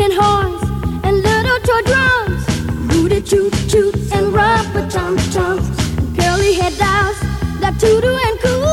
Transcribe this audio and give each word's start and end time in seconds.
horns 0.00 0.62
and 1.04 1.22
little 1.22 1.60
toy 1.60 1.82
drums, 1.82 2.46
booty 2.88 3.20
toot 3.20 3.52
toot 3.68 3.94
and 4.12 4.32
rubber 4.32 4.88
tum 4.88 5.16
tums, 5.30 5.68
curly 6.16 6.54
head 6.54 6.72
dolls 6.78 7.20
that 7.60 7.76
toodle 7.78 8.16
and 8.16 8.40
coo, 8.40 8.64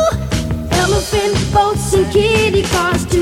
elephant 0.78 1.54
boats 1.54 1.94
and 1.94 2.12
kitty 2.14 2.64
cars 2.64 3.06
too. 3.06 3.19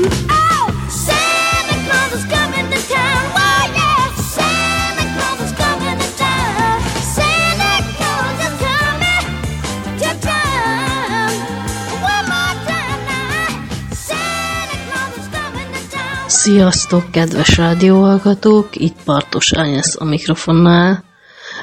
Sziasztok, 16.48 17.10
kedves 17.10 17.56
rádióhallgatók! 17.56 18.68
Itt 18.72 18.96
Partos 19.04 19.52
Ányesz 19.52 20.00
a 20.00 20.04
mikrofonnál. 20.04 21.04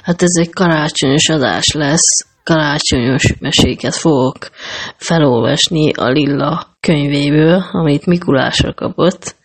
Hát 0.03 0.21
ez 0.21 0.31
egy 0.39 0.49
karácsonyos 0.49 1.29
adás 1.29 1.71
lesz. 1.71 2.27
Karácsonyos 2.43 3.33
meséket 3.39 3.95
fogok 3.95 4.37
felolvasni 4.97 5.91
a 5.91 6.09
Lilla 6.09 6.67
könyvéből, 6.79 7.63
amit 7.71 8.05
Mikulásra 8.05 8.73
kapott. 8.73 9.35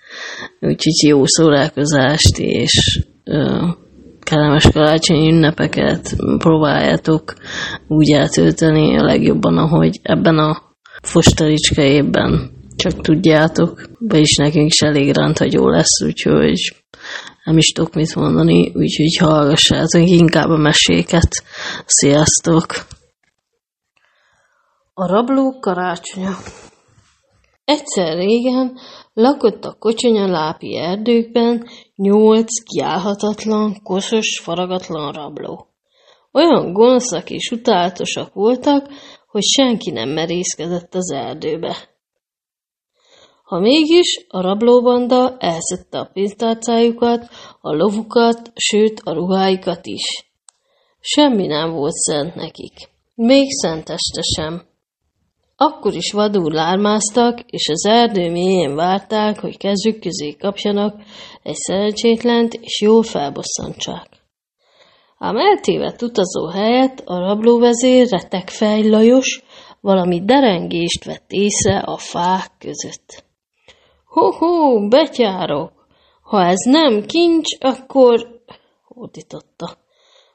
Úgyhogy 0.60 1.08
jó 1.08 1.26
szórakozást 1.26 2.38
és 2.38 3.04
ö, 3.24 3.66
kellemes 4.20 4.70
karácsonyi 4.72 5.30
ünnepeket 5.30 6.16
próbáljátok 6.38 7.34
úgy 7.88 8.10
eltölteni 8.10 8.98
a 8.98 9.04
legjobban, 9.04 9.58
ahogy 9.58 10.00
ebben 10.02 10.38
a 10.38 10.62
fostaricska 11.02 11.82
évben 11.82 12.58
csak 12.80 13.00
tudjátok, 13.00 13.90
vagyis 13.98 14.36
nekünk 14.36 14.72
is 14.72 14.80
elég 14.80 15.14
rendhagyó 15.14 15.68
lesz, 15.68 16.02
úgyhogy 16.04 16.82
nem 17.44 17.56
is 17.56 17.72
tudok 17.72 17.94
mit 17.94 18.14
mondani, 18.14 18.72
úgyhogy 18.74 19.16
hallgassátok 19.16 20.08
inkább 20.08 20.48
a 20.48 20.56
meséket. 20.56 21.28
Sziasztok! 21.86 22.66
A 24.94 25.06
rabló 25.06 25.58
karácsonya 25.60 26.36
Egyszer 27.64 28.16
régen 28.16 28.78
lakott 29.12 29.64
a 29.64 29.76
kocsonya 29.78 30.26
lápi 30.26 30.76
erdőkben 30.76 31.66
nyolc 31.96 32.62
kiállhatatlan, 32.62 33.82
koszos, 33.82 34.40
faragatlan 34.42 35.12
rabló. 35.12 35.66
Olyan 36.32 36.72
gonoszak 36.72 37.30
és 37.30 37.50
utálatosak 37.50 38.34
voltak, 38.34 38.88
hogy 39.26 39.42
senki 39.42 39.90
nem 39.90 40.08
merészkedett 40.08 40.94
az 40.94 41.10
erdőbe. 41.10 41.89
Ha 43.50 43.58
mégis, 43.58 44.26
a 44.28 44.40
rablóbanda 44.40 45.36
elszedte 45.38 45.98
a 45.98 46.10
pénztárcájukat, 46.12 47.28
a 47.60 47.74
lovukat, 47.74 48.52
sőt 48.54 49.00
a 49.04 49.12
ruháikat 49.12 49.86
is. 49.86 50.02
Semmi 51.00 51.46
nem 51.46 51.70
volt 51.72 51.92
szent 51.92 52.34
nekik, 52.34 52.72
még 53.14 53.50
szenteste 53.50 54.22
sem. 54.22 54.62
Akkor 55.56 55.94
is 55.94 56.12
vadul 56.12 56.52
lármáztak, 56.52 57.40
és 57.46 57.68
az 57.68 57.86
erdő 57.86 58.30
mélyén 58.30 58.74
várták, 58.74 59.40
hogy 59.40 59.56
kezük 59.56 60.00
közé 60.00 60.36
kapjanak 60.36 61.02
egy 61.42 61.54
szerencsétlent, 61.54 62.54
és 62.54 62.80
jól 62.80 63.02
felbosszantsák. 63.02 64.08
Ám 65.18 65.36
eltévedt 65.36 66.02
utazó 66.02 66.46
helyett 66.46 67.02
a 67.04 67.18
rablóvezér 67.18 68.08
retekfej 68.10 68.88
Lajos 68.88 69.42
valami 69.80 70.24
derengést 70.24 71.04
vett 71.04 71.30
észre 71.30 71.78
a 71.78 71.96
fák 71.96 72.50
között. 72.58 73.28
Ho-ho, 74.10 74.88
betyárok! 74.88 75.72
Ha 76.22 76.44
ez 76.44 76.64
nem 76.64 77.06
kincs, 77.06 77.56
akkor... 77.60 78.42
hódította. 78.84 79.78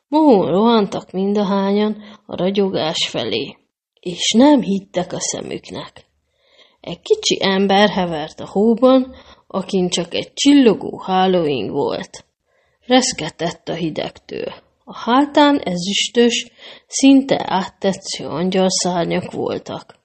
Mohón 0.08 0.50
rohantak 0.50 1.12
mindahányan 1.12 2.04
a 2.26 2.36
ragyogás 2.36 3.08
felé, 3.10 3.58
és 4.00 4.32
nem 4.38 4.62
hittek 4.62 5.14
a 5.14 5.20
szemüknek. 5.20 6.06
Egy 6.82 7.02
kicsi 7.02 7.38
ember 7.42 7.90
hevert 7.90 8.40
a 8.40 8.48
hóban, 8.48 9.16
akin 9.48 9.90
csak 9.90 10.14
egy 10.14 10.34
csillogó 10.34 11.02
hálóing 11.06 11.72
volt. 11.72 12.26
Reszketett 12.86 13.70
a 13.70 13.74
hidegtől. 13.74 14.54
A 14.84 14.98
hátán 14.98 15.58
ezüstös, 15.58 16.52
szinte 16.88 17.44
áttetsző 17.48 18.28
angyalszárnyak 18.28 19.32
voltak. 19.32 19.96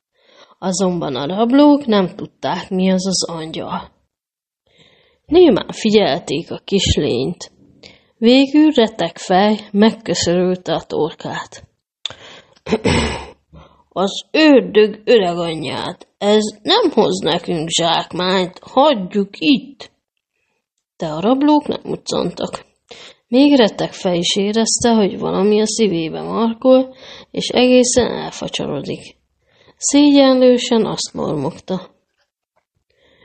Azonban 0.63 1.17
a 1.17 1.27
rablók 1.27 1.87
nem 1.87 2.07
tudták, 2.07 2.71
mi 2.71 2.91
az 2.91 3.07
az 3.07 3.29
angyal. 3.29 3.91
Némán 5.27 5.69
figyelték 5.73 6.51
a 6.51 6.61
kislényt. 6.65 7.53
Végül 8.17 8.71
retek 8.71 9.19
fej 9.19 9.69
megköszörülte 9.73 10.75
a 10.75 10.83
torkát. 10.83 11.69
Az 13.93 14.25
ördög 14.31 15.01
öreg 15.05 15.39
anyját, 15.39 16.09
ez 16.19 16.43
nem 16.63 16.91
hoz 16.91 17.19
nekünk 17.19 17.69
zsákmányt, 17.69 18.59
hagyjuk 18.63 19.31
itt. 19.39 19.91
De 20.97 21.07
a 21.07 21.21
rablók 21.21 21.67
nem 21.67 21.81
muccantak. 21.85 22.65
Még 23.29 23.57
retek 23.57 23.93
fej 23.93 24.19
is 24.19 24.37
érezte, 24.37 24.95
hogy 24.95 25.19
valami 25.19 25.61
a 25.61 25.67
szívébe 25.67 26.23
markol, 26.23 26.95
és 27.31 27.49
egészen 27.49 28.07
elfacsorodik. 28.07 29.19
Szégyenlősen 29.83 30.87
azt 30.87 31.11
mormogta. 31.13 31.91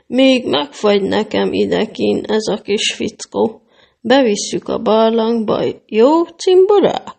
Még 0.06 0.46
megfagy 0.46 1.02
nekem 1.02 1.52
idekin 1.52 2.24
ez 2.28 2.46
a 2.46 2.60
kis 2.60 2.94
fickó. 2.94 3.62
Bevisszük 4.00 4.68
a 4.68 4.78
barlangba, 4.78 5.64
jó 5.86 6.24
cimborák? 6.24 7.16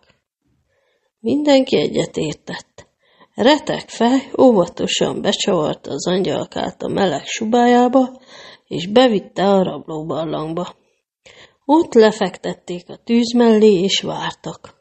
Mindenki 1.20 1.78
egyetértett. 1.78 2.88
Retek 3.34 3.90
fej 3.90 4.32
óvatosan 4.42 5.22
becsavarta 5.22 5.92
az 5.92 6.08
angyalkát 6.08 6.82
a 6.82 6.88
meleg 6.88 7.26
subájába, 7.26 8.22
és 8.68 8.88
bevitte 8.88 9.44
a 9.44 9.64
rablóbarlangba. 9.64 10.76
Ott 11.66 11.94
lefektették 11.94 12.90
a 12.90 12.98
tűz 13.04 13.34
mellé, 13.34 13.82
és 13.82 14.02
vártak. 14.02 14.77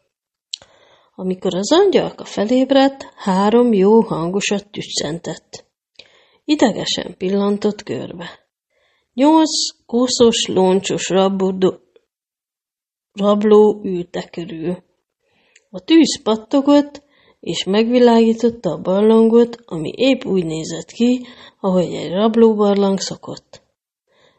Amikor 1.18 1.54
az 1.54 1.72
angyalka 1.72 2.24
felébredt, 2.24 3.12
három 3.16 3.72
jó 3.72 4.00
hangosat 4.00 4.70
tüsszentett. 4.70 5.64
Idegesen 6.44 7.14
pillantott 7.16 7.82
körbe. 7.82 8.28
Nyolc 9.14 9.50
koszos, 9.86 10.46
loncsos 10.46 11.08
rabodó, 11.08 11.74
rabló 13.12 13.80
ülte 13.84 14.28
körül. 14.28 14.82
A 15.70 15.80
tűz 15.80 16.22
pattogott, 16.22 17.02
és 17.40 17.64
megvilágította 17.64 18.70
a 18.70 18.80
barlangot, 18.80 19.62
ami 19.64 19.92
épp 19.96 20.24
úgy 20.24 20.44
nézett 20.44 20.90
ki, 20.90 21.26
ahogy 21.60 21.94
egy 21.94 22.10
rablóbarlang 22.10 23.00
szokott. 23.00 23.62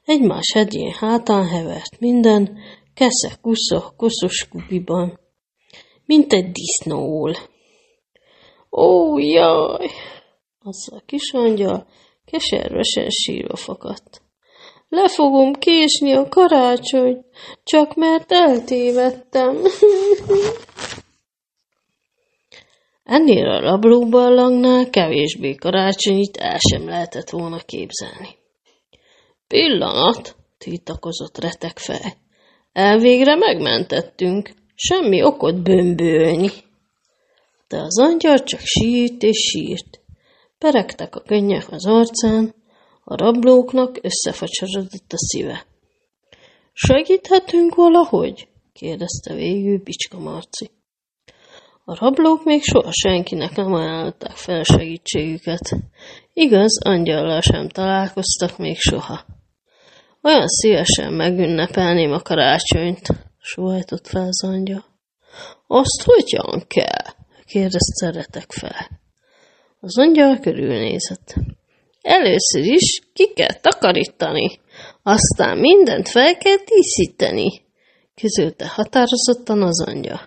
Egymás 0.06 0.52
hegyén 0.54 0.92
hátán 0.92 1.48
hevert 1.48 2.00
minden, 2.00 2.58
kesze 2.94 3.38
kusza, 3.42 3.94
koszos 3.96 4.48
kupiban, 4.48 5.20
mint 6.08 6.34
egy 6.34 6.52
disznóul. 6.52 7.34
Ó, 8.72 9.18
jaj! 9.18 9.90
Az 10.60 10.90
a 10.92 11.02
kis 11.06 11.32
angyal 11.32 11.88
keservesen 12.26 13.10
sírva 13.10 13.56
fakadt. 13.56 14.22
Le 14.90 15.10
fogom 15.10 15.54
késni 15.54 16.14
a 16.14 16.28
karácsony, 16.28 17.26
csak 17.64 17.96
mert 17.96 18.32
eltévedtem. 18.32 19.58
Ennél 23.04 23.46
a 23.46 23.60
rablóbarlangnál 23.60 24.90
kevésbé 24.90 25.56
karácsonyit 25.56 26.38
el 26.38 26.58
sem 26.70 26.88
lehetett 26.88 27.30
volna 27.30 27.58
képzelni. 27.58 28.36
Pillanat, 29.48 30.36
tiltakozott 30.58 31.38
retek 31.38 31.78
fel. 31.78 32.14
Elvégre 32.72 33.36
megmentettünk, 33.36 34.52
semmi 34.80 35.24
okot 35.24 35.64
bömbölni. 35.64 36.52
De 37.68 37.78
az 37.78 38.00
angyal 38.00 38.44
csak 38.44 38.60
sírt 38.64 39.24
és 39.24 39.38
sírt. 39.38 40.00
Peregtek 40.58 41.16
a 41.16 41.22
könnyek 41.22 41.72
az 41.72 41.86
arcán, 41.86 42.54
a 43.04 43.16
rablóknak 43.16 44.00
összefacsarodott 44.02 45.14
a 45.14 45.18
szíve. 45.18 45.66
Segíthetünk 46.74 47.76
valahogy? 47.76 48.48
kérdezte 48.74 49.34
végül 49.34 49.78
Bicska 49.84 50.20
Marci. 50.20 50.70
A 51.86 52.00
rablók 52.00 52.44
még 52.44 52.64
soha 52.64 52.92
senkinek 52.92 53.56
nem 53.56 53.74
ajánlották 53.74 54.36
fel 54.36 54.64
segítségüket. 54.64 55.76
Igaz, 56.34 56.86
angyallal 56.86 57.42
sem 57.42 57.70
találkoztak 57.70 58.58
még 58.58 58.78
soha. 58.78 59.26
Olyan 60.22 60.48
szívesen 60.48 61.14
megünnepelném 61.14 62.12
a 62.12 62.20
karácsonyt, 62.20 63.08
sóhajtott 63.48 64.08
fel 64.08 64.28
az 64.28 64.44
angyal. 64.44 64.86
Azt 65.68 66.02
hogyan 66.04 66.64
kell? 66.68 67.16
kérdezte 67.46 68.12
retek 68.12 68.52
fel. 68.52 69.00
Az 69.80 69.98
angyal 69.98 70.40
körülnézett. 70.40 71.36
Először 72.02 72.64
is 72.64 73.02
ki 73.14 73.34
kell 73.34 73.54
takarítani, 73.62 74.60
aztán 75.04 75.58
mindent 75.58 76.10
fel 76.10 76.38
kell 76.38 76.58
díszíteni, 76.66 77.62
közölte 78.16 78.68
határozottan 78.68 79.62
az 79.62 79.82
angya. 79.88 80.22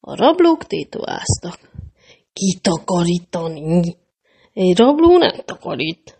A 0.00 0.16
rablók 0.16 0.66
tétoáztak. 0.66 1.58
Kitakarítani? 2.32 3.96
Egy 4.52 4.76
rabló 4.76 5.18
nem 5.18 5.40
takarít. 5.44 6.15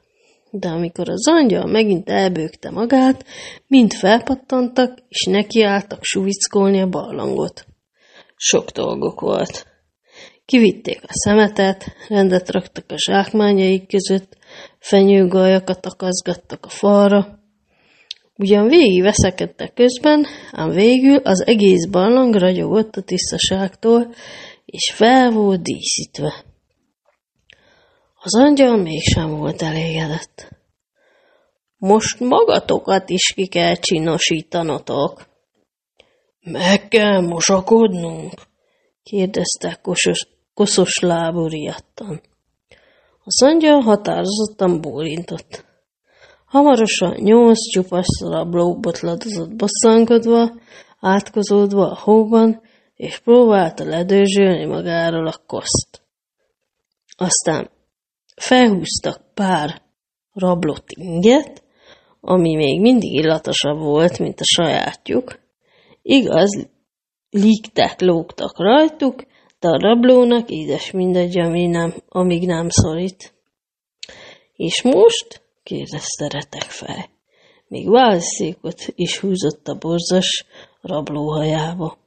De 0.51 0.69
amikor 0.69 1.09
az 1.09 1.29
angyal 1.29 1.67
megint 1.67 2.09
elbőgte 2.09 2.71
magát, 2.71 3.25
mind 3.67 3.93
felpattantak, 3.93 4.99
és 5.09 5.25
nekiálltak 5.25 5.99
suvickolni 6.03 6.81
a 6.81 6.89
barlangot. 6.89 7.67
Sok 8.37 8.71
dolgok 8.71 9.21
volt. 9.21 9.67
Kivitték 10.45 11.03
a 11.03 11.11
szemetet, 11.11 11.85
rendet 12.09 12.51
raktak 12.51 12.85
a 12.89 12.99
zsákmányaik 12.99 13.89
között, 13.89 14.37
fenyőgajakat 14.79 15.87
akaszgattak 15.87 16.65
a 16.65 16.69
falra. 16.69 17.39
Ugyan 18.37 18.69
végig 18.69 19.03
veszekedtek 19.03 19.75
közben, 19.75 20.27
ám 20.53 20.71
végül 20.71 21.17
az 21.17 21.47
egész 21.47 21.87
barlang 21.87 22.35
ragyogott 22.35 22.97
a 22.97 23.03
tisztaságtól, 23.03 24.15
és 24.65 24.93
fel 24.95 25.31
volt 25.31 25.63
díszítve. 25.63 26.46
Az 28.27 28.35
angyal 28.35 28.77
mégsem 28.77 29.37
volt 29.37 29.63
elégedett. 29.63 30.49
Most 31.77 32.21
magatokat 32.21 33.09
is 33.11 33.33
ki 33.35 33.47
kell 33.47 33.75
csinosítanotok. 33.75 35.27
Meg 36.41 36.89
kell 36.89 37.21
mosakodnunk? 37.21 38.33
kérdezte 39.03 39.79
kosos, 39.83 40.29
koszos 40.55 40.99
lábú 40.99 41.47
riadtan. 41.47 42.21
Az 43.25 43.43
angyal 43.43 43.81
határozottan 43.81 44.81
bólintott. 44.81 45.65
Hamarosan 46.47 47.15
nyolc 47.15 47.71
csupasz 47.71 48.21
rabló 48.21 48.81
botladozott 48.81 49.55
bosszankodva, 49.57 50.51
átkozódva 51.01 51.91
a 51.91 51.99
hóban, 52.01 52.63
és 52.95 53.19
próbálta 53.19 53.85
ledőzsölni 53.85 54.65
magáról 54.65 55.27
a 55.27 55.43
koszt. 55.47 56.03
Aztán 57.17 57.75
felhúztak 58.37 59.35
pár 59.35 59.83
rablott 60.33 60.91
inget, 60.91 61.63
ami 62.21 62.55
még 62.55 62.81
mindig 62.81 63.13
illatosabb 63.13 63.79
volt, 63.79 64.19
mint 64.19 64.41
a 64.41 64.45
sajátjuk. 64.45 65.39
Igaz, 66.03 66.69
lígtek, 67.31 68.01
lógtak 68.01 68.59
rajtuk, 68.59 69.25
de 69.61 69.69
a 69.69 69.81
rablónak 69.81 70.51
édes 70.51 70.91
mindegy, 70.91 71.39
ami 71.39 71.67
nem, 71.67 71.95
amíg 72.09 72.47
nem 72.47 72.69
szorít. 72.69 73.35
És 74.57 74.83
most? 74.83 75.45
kérdezte 75.63 76.29
retek 76.29 76.63
fel. 76.63 77.09
Még 77.69 77.91
válszékot 77.91 78.85
is 78.95 79.19
húzott 79.19 79.69
a 79.69 79.79
borzas 79.79 80.45
rablóhajába. 80.81 81.99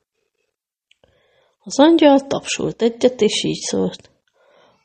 Az 1.64 1.80
angyal 1.80 2.20
tapsolt 2.20 2.82
egyet, 2.82 3.22
és 3.22 3.44
így 3.44 3.62
szólt. 3.62 4.09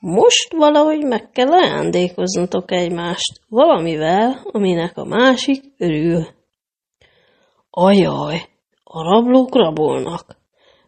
Most 0.06 0.52
valahogy 0.52 1.04
meg 1.04 1.30
kell 1.30 1.52
ajándékoznotok 1.52 2.70
egymást 2.70 3.40
valamivel, 3.48 4.40
aminek 4.52 4.96
a 4.96 5.04
másik 5.04 5.64
örül. 5.78 6.26
Ajaj, 7.70 8.48
a 8.84 9.02
rablók 9.02 9.54
rabolnak. 9.54 10.36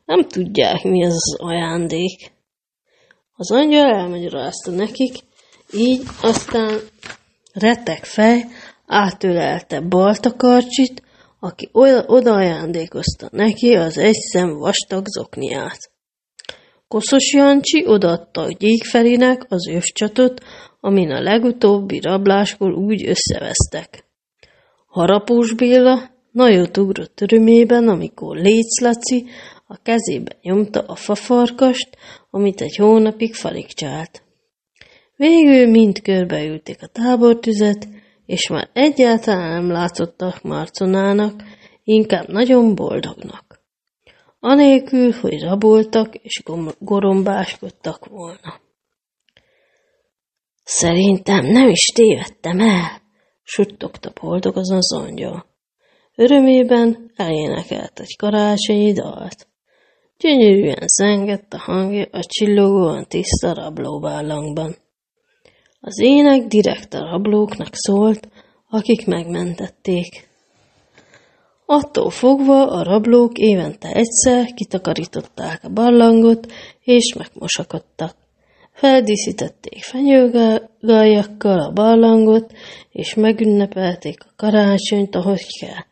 Nem 0.04 0.28
tudják, 0.28 0.82
mi 0.82 1.04
az 1.04 1.12
az 1.12 1.36
ajándék. 1.38 2.32
Az 3.36 3.50
angyal 3.50 3.94
elmagyarázta 3.94 4.70
nekik, 4.70 5.14
így 5.72 6.02
aztán 6.22 6.78
retek 7.52 8.04
fej 8.04 8.44
átölelte 8.86 9.80
Baltakarcsit, 9.80 11.02
aki 11.40 11.68
oda 12.06 12.34
ajándékozta 12.34 13.28
neki 13.32 13.76
az 13.76 13.98
egy 13.98 14.42
vastag 14.58 15.06
zokniát. 15.06 15.95
Koszos 16.88 17.32
Jancsi 17.32 17.84
odaadta 17.86 18.40
a 18.40 18.52
Gyékfelinek 18.58 19.46
az 19.48 19.68
övcsatot, 19.68 20.40
amin 20.80 21.10
a 21.10 21.20
legutóbbi 21.20 22.00
rabláskor 22.00 22.72
úgy 22.72 23.08
összevesztek. 23.08 24.04
Harapós 24.86 25.52
Béla 25.52 26.10
nagyot 26.32 26.76
ugrott 26.76 27.20
örömében, 27.20 27.88
amikor 27.88 28.36
Léc 28.36 28.80
Laci 28.80 29.26
a 29.66 29.76
kezébe 29.82 30.36
nyomta 30.42 30.80
a 30.80 30.94
fafarkast, 30.94 31.88
amit 32.30 32.60
egy 32.60 32.76
hónapig 32.76 33.34
faligcsált. 33.34 34.22
Végül 35.16 35.70
mind 35.70 36.02
körbeülték 36.02 36.82
a 36.82 36.86
tábortüzet, 36.86 37.88
és 38.26 38.48
már 38.48 38.68
egyáltalán 38.72 39.50
nem 39.50 39.70
látszottak 39.70 40.42
Marconának, 40.42 41.42
inkább 41.84 42.28
nagyon 42.28 42.74
boldognak 42.74 43.45
anélkül, 44.40 45.12
hogy 45.12 45.42
raboltak 45.42 46.14
és 46.14 46.42
gorombáskodtak 46.78 48.06
volna. 48.06 48.60
Szerintem 50.64 51.46
nem 51.46 51.68
is 51.68 51.84
tévedtem 51.84 52.60
el, 52.60 53.02
suttogta 53.42 54.12
boldog 54.20 54.56
az 54.56 54.70
az 54.70 54.92
angyal. 54.92 55.46
Örömében 56.14 57.12
elénekelt 57.16 58.00
egy 58.00 58.16
karácsonyi 58.16 58.92
dalt. 58.92 59.46
Gyönyörűen 60.18 60.86
zengett 60.86 61.52
a 61.52 61.58
hangja 61.58 62.06
a 62.10 62.24
csillogóan 62.24 63.06
tiszta 63.08 63.54
rablóbállangban. 63.54 64.76
Az 65.80 66.00
ének 66.00 66.46
direkt 66.46 66.94
a 66.94 66.98
rablóknak 66.98 67.74
szólt, 67.74 68.28
akik 68.68 69.06
megmentették. 69.06 70.28
Attól 71.68 72.10
fogva 72.10 72.70
a 72.70 72.82
rablók 72.82 73.38
évente 73.38 73.88
egyszer 73.88 74.54
kitakarították 74.54 75.64
a 75.64 75.68
barlangot, 75.68 76.52
és 76.80 77.14
megmosakodtak. 77.14 78.16
Feldíszítették 78.72 79.82
fenyőgaljakkal 79.82 81.60
a 81.60 81.72
barlangot, 81.72 82.52
és 82.90 83.14
megünnepelték 83.14 84.24
a 84.24 84.32
karácsonyt, 84.36 85.14
ahogy 85.14 85.46
kell. 85.60 85.84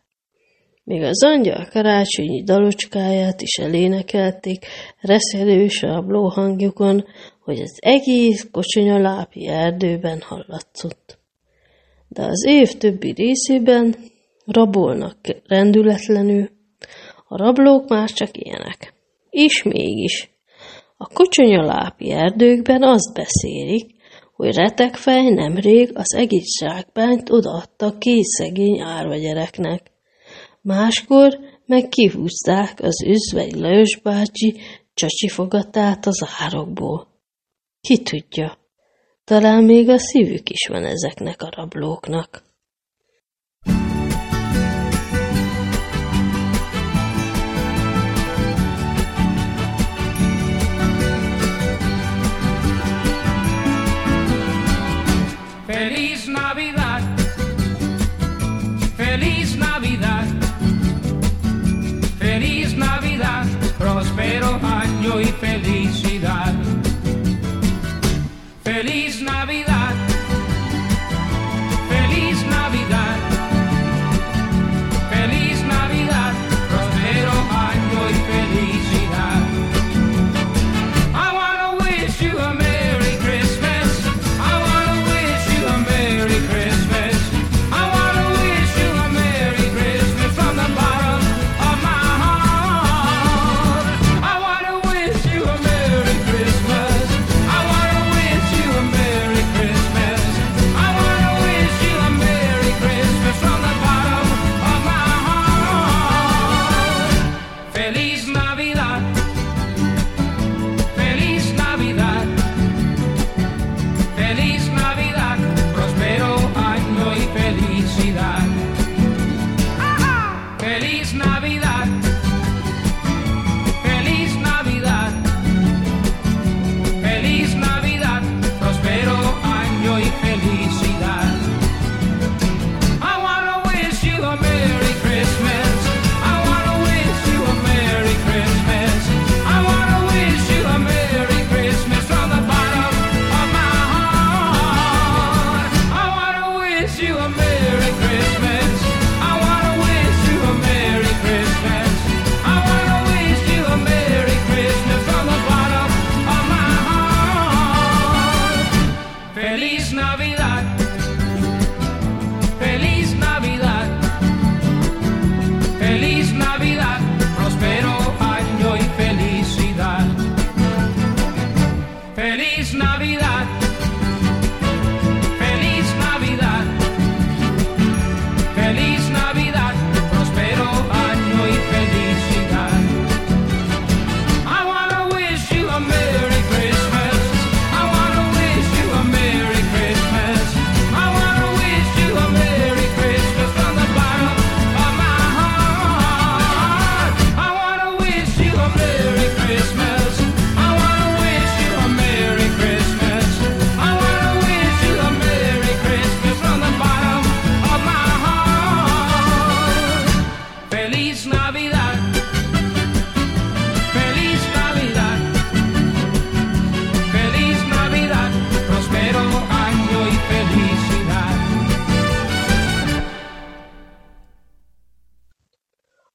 Még 0.84 1.02
az 1.02 1.24
angyal 1.24 1.68
karácsonyi 1.70 2.42
dalocskáját 2.42 3.42
is 3.42 3.56
elénekelték 3.56 4.66
reszelős 5.00 5.82
rabló 5.82 6.28
hangjukon, 6.28 7.04
hogy 7.40 7.60
az 7.60 7.78
egész 7.80 8.48
kocsonya 8.52 9.28
erdőben 9.34 10.20
hallatszott. 10.20 11.18
De 12.08 12.22
az 12.22 12.44
év 12.46 12.72
többi 12.72 13.12
részében 13.12 13.94
Rabolnak 14.44 15.16
rendületlenül. 15.46 16.48
A 17.28 17.36
rablók 17.36 17.88
már 17.88 18.10
csak 18.10 18.30
ilyenek. 18.32 18.94
És 19.30 19.62
mégis. 19.62 20.30
A 20.96 21.06
kocsonyalápi 21.06 22.10
erdőkben 22.10 22.82
azt 22.82 23.14
beszélik, 23.14 23.94
hogy 24.36 24.54
retekfej 24.54 25.30
nemrég 25.30 25.90
az 25.94 26.14
egész 26.14 26.58
zsákbányt 26.60 27.30
odaadta 27.30 27.98
két 27.98 28.24
szegény 28.24 28.80
árva. 28.80 29.78
Máskor 30.60 31.38
meg 31.66 31.88
kihúzták 31.88 32.80
az 32.80 33.02
üzvegy 33.02 33.54
Lajos 33.54 34.00
bácsi 34.02 34.60
csacsifogatát 34.94 36.06
az 36.06 36.28
árokból. 36.38 37.08
Ki 37.80 38.02
tudja, 38.02 38.58
talán 39.24 39.64
még 39.64 39.88
a 39.88 39.98
szívük 39.98 40.50
is 40.50 40.66
van 40.68 40.84
ezeknek 40.84 41.42
a 41.42 41.52
rablóknak. 41.56 42.43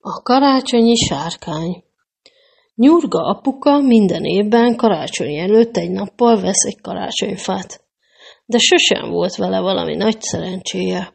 Karácsonyi 0.02 0.96
sárkány 0.96 1.84
Nyurga 2.76 3.20
apuka 3.20 3.80
minden 3.80 4.24
évben 4.24 4.76
karácsony 4.76 5.36
előtt 5.36 5.78
egy 5.78 5.92
nappal 5.92 6.42
vesz 6.42 6.66
egy 6.66 6.82
karácsonyfát, 6.82 7.82
de 8.46 8.58
sosem 8.58 9.10
volt 9.10 9.36
vele 9.36 9.60
valami 9.60 9.96
nagy 9.96 10.22
szerencséje. 10.22 11.14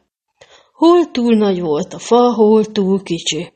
Hol 0.73 1.11
túl 1.11 1.35
nagy 1.35 1.61
volt 1.61 1.93
a 1.93 1.97
fa, 1.97 2.33
hol 2.33 2.65
túl 2.65 3.03
kicsi. 3.03 3.53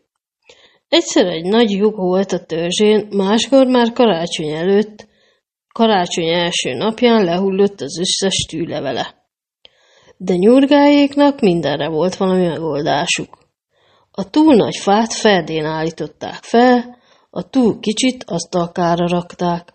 Egyszer 0.88 1.26
egy 1.26 1.44
nagy 1.46 1.72
lyuk 1.72 1.96
volt 1.96 2.32
a 2.32 2.46
törzsén, 2.46 3.08
máskor 3.12 3.68
már 3.68 3.94
karácsony 3.94 4.50
előtt, 4.50 5.08
karácsony 5.74 6.28
első 6.28 6.74
napján 6.74 7.24
lehullott 7.24 7.82
az 7.82 8.00
összes 8.00 8.46
tűlevele. 8.50 9.16
De 10.18 10.36
nyurgáéknak 10.36 11.40
mindenre 11.40 11.90
volt 11.90 12.16
valami 12.16 12.48
megoldásuk. 12.48 13.39
A 14.20 14.30
túl 14.30 14.56
nagy 14.56 14.76
fát 14.76 15.14
ferdén 15.14 15.66
állították 15.66 16.44
fel, 16.44 16.98
a 17.30 17.50
túl 17.50 17.80
kicsit 17.80 18.24
asztalkára 18.28 19.08
rakták. 19.08 19.74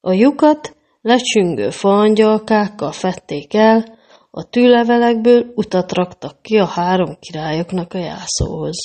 A 0.00 0.12
lyukat 0.12 0.76
lecsüngő 1.00 1.70
faangyalkákkal 1.70 2.92
fették 2.92 3.54
el, 3.54 3.98
a 4.30 4.48
tűlevelekből 4.48 5.52
utat 5.54 5.92
raktak 5.92 6.42
ki 6.42 6.58
a 6.58 6.64
három 6.64 7.16
királyoknak 7.20 7.94
a 7.94 7.98
jászóhoz. 7.98 8.76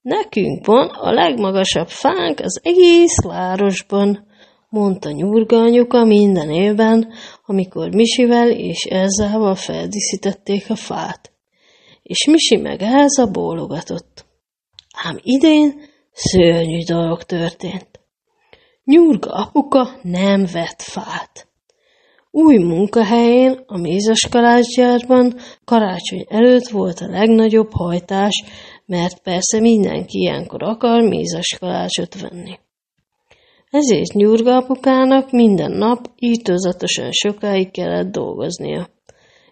Nekünk 0.00 0.66
van 0.66 0.88
a 0.88 1.12
legmagasabb 1.12 1.88
fánk 1.88 2.40
az 2.40 2.60
egész 2.62 3.22
városban, 3.22 4.26
mondta 4.68 5.10
nyurga 5.10 5.56
anyuka 5.56 6.04
minden 6.04 6.50
évben, 6.50 7.12
amikor 7.46 7.94
Misivel 7.94 8.50
és 8.50 8.84
Elzával 8.84 9.54
feldíszítették 9.54 10.70
a 10.70 10.76
fát 10.76 11.29
és 12.10 12.26
Misi 12.26 12.56
meg 12.56 12.82
Elza 12.82 13.26
bólogatott. 13.26 14.24
Ám 15.04 15.18
idén 15.22 15.80
szörnyű 16.12 16.78
dolog 16.84 17.22
történt. 17.22 18.00
Nyurga 18.84 19.30
apuka 19.30 19.88
nem 20.02 20.46
vett 20.52 20.82
fát. 20.82 21.48
Új 22.30 22.56
munkahelyén, 22.56 23.62
a 23.66 23.78
mézeskalácsgyárban 23.78 25.34
karácsony 25.64 26.24
előtt 26.28 26.68
volt 26.68 26.98
a 26.98 27.10
legnagyobb 27.10 27.70
hajtás, 27.72 28.44
mert 28.86 29.22
persze 29.22 29.60
mindenki 29.60 30.18
ilyenkor 30.18 30.62
akar 30.62 31.02
mézeskalácsot 31.02 32.20
venni. 32.20 32.58
Ezért 33.70 34.12
Nyurga 34.12 34.56
apukának 34.56 35.30
minden 35.30 35.72
nap 35.72 36.10
ítőzatosan 36.18 37.10
sokáig 37.12 37.70
kellett 37.70 38.10
dolgoznia 38.10 38.88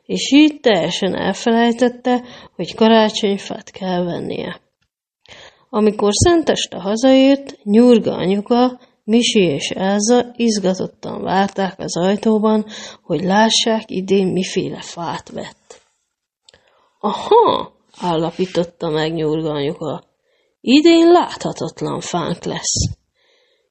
és 0.08 0.32
így 0.32 0.60
teljesen 0.60 1.14
elfelejtette, 1.14 2.24
hogy 2.56 2.74
karácsonyfát 2.74 3.70
kell 3.70 4.04
vennie. 4.04 4.60
Amikor 5.68 6.10
szenteste 6.12 6.78
hazaért, 6.80 7.58
Nyurga 7.62 8.12
anyuka, 8.12 8.80
Misi 9.04 9.40
és 9.40 9.70
Elza 9.70 10.32
izgatottan 10.36 11.22
várták 11.22 11.78
az 11.78 11.96
ajtóban, 11.96 12.64
hogy 13.02 13.22
lássák 13.24 13.82
idén 13.86 14.26
miféle 14.26 14.80
fát 14.80 15.28
vett. 15.30 15.80
Aha, 17.00 17.72
állapította 18.00 18.90
meg 18.90 19.12
Nyurga 19.12 19.50
anyuka, 19.50 20.04
idén 20.60 21.10
láthatatlan 21.10 22.00
fánk 22.00 22.44
lesz. 22.44 22.96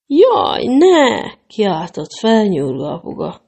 Jaj, 0.06 0.66
ne! 0.66 1.32
kiáltott 1.48 2.14
fel 2.20 2.44
Nyurga 2.44 2.94
apuga. 2.94 3.47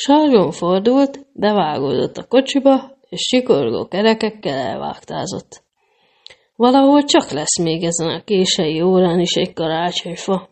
Sargon 0.00 0.50
fordult, 0.50 1.26
bevágódott 1.32 2.16
a 2.16 2.26
kocsiba, 2.26 2.98
és 3.08 3.20
sikorgó 3.20 3.86
kerekekkel 3.86 4.58
elvágtázott. 4.58 5.62
Valahol 6.56 7.02
csak 7.04 7.30
lesz 7.30 7.58
még 7.58 7.84
ezen 7.84 8.08
a 8.08 8.24
kései 8.24 8.82
órán 8.82 9.20
is 9.20 9.34
egy 9.34 9.52
karácsonyfa. 9.52 10.48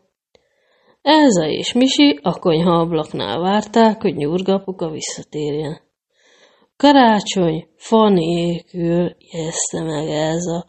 Elza 1.03 1.49
és 1.49 1.73
Misi 1.73 2.19
a 2.23 2.39
konyha 2.39 2.81
ablaknál 2.81 3.41
várták, 3.41 4.03
hogy 4.03 4.15
nyurgapuka 4.15 4.91
visszatérjen. 4.91 5.81
Karácsony, 6.77 7.69
fa 7.77 8.09
nélkül, 8.09 9.17
jegyezte 9.19 9.83
meg 9.83 10.09
Elza. 10.09 10.67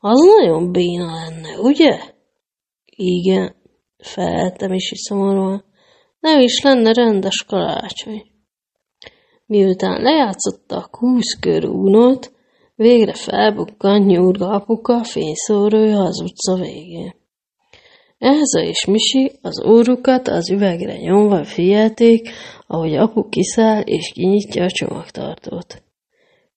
Az 0.00 0.20
nagyon 0.20 0.72
béna 0.72 1.04
lenne, 1.04 1.58
ugye? 1.60 2.00
Igen, 2.84 3.54
felelte 3.98 4.68
Misi 4.68 4.96
szomorúan. 4.96 5.64
Nem 6.22 6.40
is 6.40 6.60
lenne 6.62 6.92
rendes 6.92 7.44
karácsony. 7.44 8.22
Miután 9.46 10.02
lejátszotta 10.02 10.76
a 10.76 10.88
kúszkör 10.90 11.66
únot, 11.66 12.32
végre 12.74 13.14
felbukkant 13.14 14.06
nyúrga 14.06 14.48
apuka 14.48 15.04
fényszórója 15.04 15.98
az 15.98 16.20
utca 16.20 16.54
végén. 16.54 17.14
Elza 18.18 18.60
és 18.60 18.84
Misi 18.84 19.32
az 19.40 19.64
órukat 19.64 20.28
az 20.28 20.50
üvegre 20.50 20.96
nyomva 20.96 21.44
figyelték, 21.44 22.30
ahogy 22.66 22.94
apu 22.94 23.28
kiszáll 23.28 23.80
és 23.80 24.12
kinyitja 24.12 24.64
a 24.64 24.70
csomagtartót. 24.70 25.82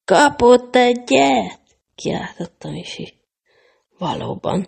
Kapott 0.03 0.75
egyet! 0.75 1.59
kiáltotta 1.95 2.69
Misi. 2.69 3.13
Valóban. 3.97 4.67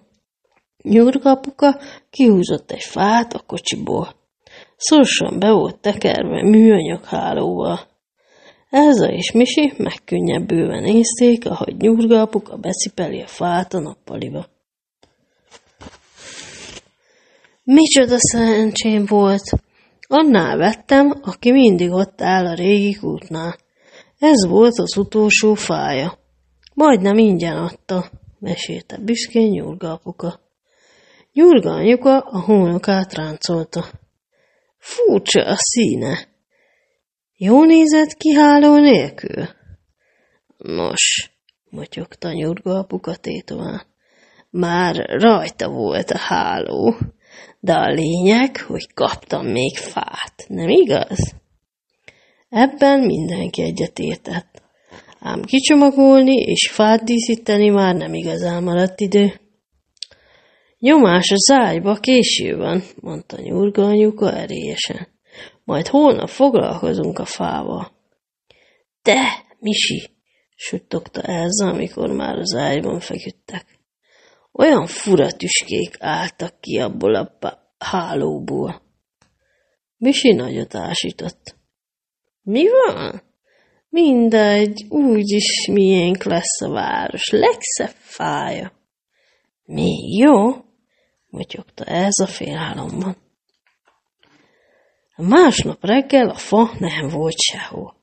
Nyurga 0.83 1.29
apuka 1.29 1.79
kihúzott 2.09 2.71
egy 2.71 2.83
fát 2.83 3.33
a 3.33 3.43
kocsiból. 3.47 4.15
Szorosan 4.77 5.39
be 5.39 5.51
volt 5.51 5.79
tekerve 5.79 6.43
műanyag 6.43 7.03
hálóval. 7.03 7.79
Elza 8.69 9.11
és 9.11 9.31
Misi 9.31 9.73
megkönnyebbülve 9.77 10.79
nézték, 10.79 11.49
ahogy 11.49 11.75
nyurga 11.77 12.21
apuka 12.21 12.57
becipeli 12.57 13.21
a 13.21 13.27
fát 13.27 13.73
a 13.73 13.79
nappaliba. 13.79 14.45
Micsoda 17.63 18.15
szerencsém 18.17 19.05
volt! 19.05 19.43
Annál 20.07 20.57
vettem, 20.57 21.19
aki 21.21 21.51
mindig 21.51 21.91
ott 21.91 22.21
áll 22.21 22.45
a 22.45 22.53
régi 22.53 22.93
kútnál. 22.93 23.55
Ez 24.19 24.45
volt 24.47 24.79
az 24.79 24.97
utolsó 24.97 25.53
fája. 25.53 26.17
Majdnem 26.73 27.17
ingyen 27.17 27.57
adta. 27.57 28.09
mesélte 28.39 28.97
büszkén 28.97 29.49
Nyurga 29.49 29.91
apuka. 29.91 30.39
Nyurga 31.33 31.71
anyuka 31.71 32.19
a 32.19 32.41
hónokát 32.41 33.13
ráncolta. 33.13 33.85
Furcsa 34.77 35.45
a 35.45 35.55
színe. 35.55 36.27
Jó 37.37 37.63
nézett 37.63 38.13
ki 38.13 38.35
nélkül? 38.35 39.47
Nos, 40.57 41.31
motyogta 41.69 42.31
Nyurga 42.31 42.77
apuka 42.77 43.15
tétován. 43.15 43.85
Már 44.49 44.95
rajta 44.95 45.69
volt 45.69 46.11
a 46.11 46.17
háló, 46.17 46.95
de 47.59 47.73
a 47.73 47.91
lényeg, 47.91 48.57
hogy 48.57 48.93
kaptam 48.93 49.45
még 49.45 49.77
fát, 49.77 50.45
nem 50.47 50.69
igaz? 50.69 51.33
Ebben 52.49 52.99
mindenki 52.99 53.61
egyetértett. 53.61 54.61
Ám 55.19 55.41
kicsomagolni 55.41 56.35
és 56.35 56.69
fát 56.71 57.03
díszíteni 57.03 57.69
már 57.69 57.95
nem 57.95 58.13
igazán 58.13 58.63
maradt 58.63 58.99
idő. 58.99 59.46
Nyomás 60.79 61.31
a 61.31 61.35
zájba 61.35 61.95
késő 61.95 62.57
van, 62.57 62.83
mondta 62.95 63.41
nyurga 63.41 63.85
anyuka 63.85 64.33
erélyesen. 64.33 65.07
Majd 65.63 65.87
holnap 65.87 66.29
foglalkozunk 66.29 67.19
a 67.19 67.25
fával. 67.25 67.91
De, 69.01 69.45
Misi, 69.59 70.09
suttogta 70.55 71.21
Elza, 71.21 71.67
amikor 71.67 72.09
már 72.11 72.35
az 72.37 72.55
ágyban 72.55 72.99
feküdtek. 72.99 73.65
Olyan 74.51 74.85
fura 74.85 75.31
tüskék 75.31 75.95
álltak 75.99 76.59
ki 76.59 76.79
abból 76.79 77.15
a 77.15 77.31
hálóból. 77.77 78.81
Misi 79.97 80.31
nagyot 80.33 80.75
ásított. 80.75 81.55
Mi 82.41 82.63
van? 82.69 83.21
Mindegy, 83.89 84.85
úgyis 84.89 85.67
miénk 85.71 86.23
lesz 86.23 86.61
a 86.61 86.69
város, 86.69 87.29
legszebb 87.29 87.95
fája. 87.95 88.71
Mi 89.63 90.17
jó? 90.17 90.65
Motyogta 91.37 91.83
ez 91.83 92.19
a 92.23 92.27
félálomban. 92.27 93.17
Másnap 95.15 95.85
reggel 95.85 96.29
a 96.29 96.35
fa 96.35 96.71
nem 96.79 97.07
volt 97.07 97.37
sehol. 97.37 97.95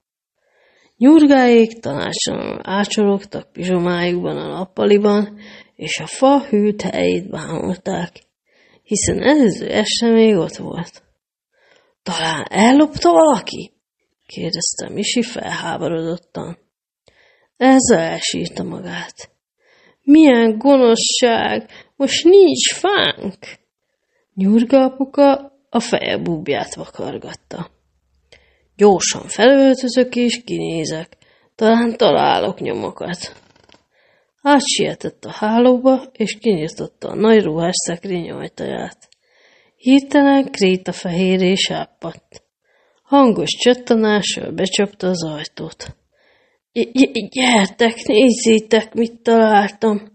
Nyurgáék 0.97 1.81
tanácsosan 1.81 2.61
ácsorogtak 2.63 3.53
pizsomájukban 3.53 4.37
a 4.37 4.49
nappaliban, 4.49 5.39
és 5.75 5.99
a 5.99 6.07
fa 6.07 6.41
hűt 6.49 6.83
helyét 6.83 7.31
bámulták, 7.31 8.11
hiszen 8.83 9.23
előző 9.23 9.69
este 9.69 10.11
még 10.11 10.37
ott 10.37 10.57
volt. 10.57 11.03
Talán 12.03 12.47
ellopta 12.51 13.11
valaki? 13.11 13.73
kérdezte 14.27 14.89
Misi 14.89 15.23
felháborodottan. 15.23 16.59
Ez 17.57 17.91
elsírta 17.91 18.63
magát. 18.63 19.31
Milyen 20.03 20.59
gonoszság, 20.59 21.71
most 21.97 22.25
nincs 22.25 22.73
fánk! 22.73 23.39
Nyurga 24.35 24.85
apuka 24.85 25.53
a 25.71 25.81
feje 25.81 26.19
búbját 26.19 26.75
vakargatta. 26.75 27.71
Gyorsan 28.77 29.29
felöltözök 29.29 30.17
és 30.17 30.43
kinézek, 30.45 31.17
talán 31.55 31.97
találok 31.97 32.61
nyomokat. 32.61 33.43
Átsietett 34.43 35.25
a 35.25 35.31
hálóba, 35.31 36.11
és 36.13 36.39
kinyitotta 36.39 37.09
a 37.09 37.15
nagy 37.15 37.43
ruhás 37.43 37.75
szekrény 37.75 38.31
ajtaját. 38.31 39.09
Hirtelen 39.77 40.51
kréta 40.51 40.93
és 41.41 41.71
áppadt. 41.71 42.43
Hangos 43.03 43.51
csattanással 43.51 44.51
becsapta 44.51 45.09
az 45.09 45.25
ajtót.– 45.25 45.97
Gyertek, 47.35 47.95
nézzétek, 48.03 48.95
mit 48.95 49.21
találtam!– 49.23 50.03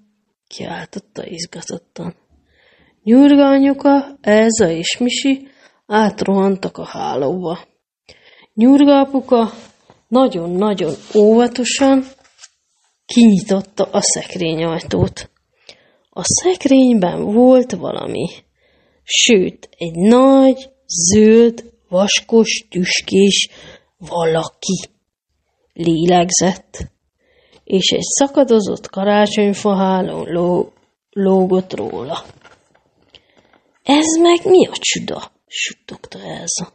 kiáltotta 0.50 1.26
izgatottan. 1.26 2.16
Nyurga 3.04 3.48
anyuka, 3.48 4.18
Elza 4.22 4.70
és 4.70 4.98
Misi 4.98 5.48
átrohantak 5.86 6.78
a 6.78 6.86
hálóba. 6.86 7.60
Nyurga 8.54 9.00
apuka 9.00 9.52
nagyon-nagyon 10.08 10.94
óvatosan 11.16 12.04
kinyitotta 13.06 13.84
a 13.84 14.02
szekrényajtót. 14.02 15.30
A 16.10 16.22
szekrényben 16.24 17.24
volt 17.24 17.72
valami, 17.72 18.28
sőt, 19.04 19.70
egy 19.78 19.96
nagy, 19.96 20.70
zöld, 20.86 21.72
vaskos, 21.90 22.66
tüskés 22.70 23.50
valaki 23.98 24.90
lélegzett, 25.74 26.92
és 27.70 27.90
egy 27.90 28.02
szakadozott 28.02 28.90
karácsonyfahálón 28.90 30.26
ló, 30.32 30.72
lógott 31.10 31.76
róla. 31.76 32.18
Ez 33.84 34.18
meg 34.22 34.40
mi 34.44 34.68
a 34.68 34.74
csuda? 34.74 35.32
suttogta 35.48 36.20
Elza. 36.20 36.68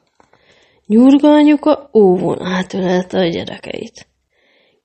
Nyurga 0.86 1.28
anyuka 1.28 1.90
óvon 1.94 2.42
átölelte 2.42 3.18
a 3.18 3.28
gyerekeit. 3.28 4.06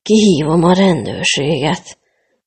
Kihívom 0.01 0.63
a 0.63 0.73
rendőrséget, 0.73 1.97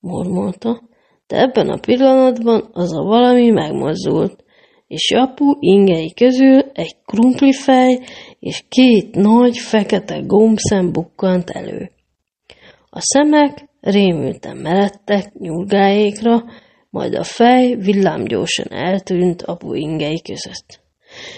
mormolta, 0.01 0.83
de 1.27 1.41
ebben 1.41 1.69
a 1.69 1.79
pillanatban 1.79 2.69
az 2.73 2.97
a 2.97 3.03
valami 3.03 3.51
megmozdult, 3.51 4.45
és 4.87 5.11
apu 5.11 5.57
ingei 5.59 6.15
közül 6.15 6.61
egy 6.73 6.97
krumplifej 7.05 8.01
és 8.39 8.65
két 8.69 9.15
nagy 9.15 9.59
fekete 9.59 10.19
gombszem 10.19 10.93
bukkant 10.93 11.51
elő. 11.51 11.91
A 12.95 13.01
szemek 13.01 13.69
rémülten 13.81 14.57
meredtek 14.57 15.33
nyurgáékra, 15.33 16.45
majd 16.91 17.15
a 17.15 17.23
fej 17.23 17.75
villámgyorsan 17.75 18.67
eltűnt 18.71 19.43
apu 19.43 19.75
ingei 19.75 20.23
között. 20.23 20.81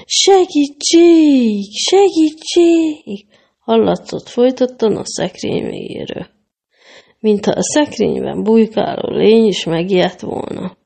Segítség! 0.05 1.63
Segítség! 1.91 3.27
Hallatszott 3.59 4.29
folytattan 4.29 4.97
a 4.97 5.05
szekrény 5.05 5.65
végéről. 5.65 6.27
Mintha 7.21 7.51
a 7.51 7.63
szekrényben 7.63 8.43
bujkáló 8.43 9.17
lény 9.17 9.47
is 9.47 9.65
megijedt 9.65 10.21
volna. 10.21 10.77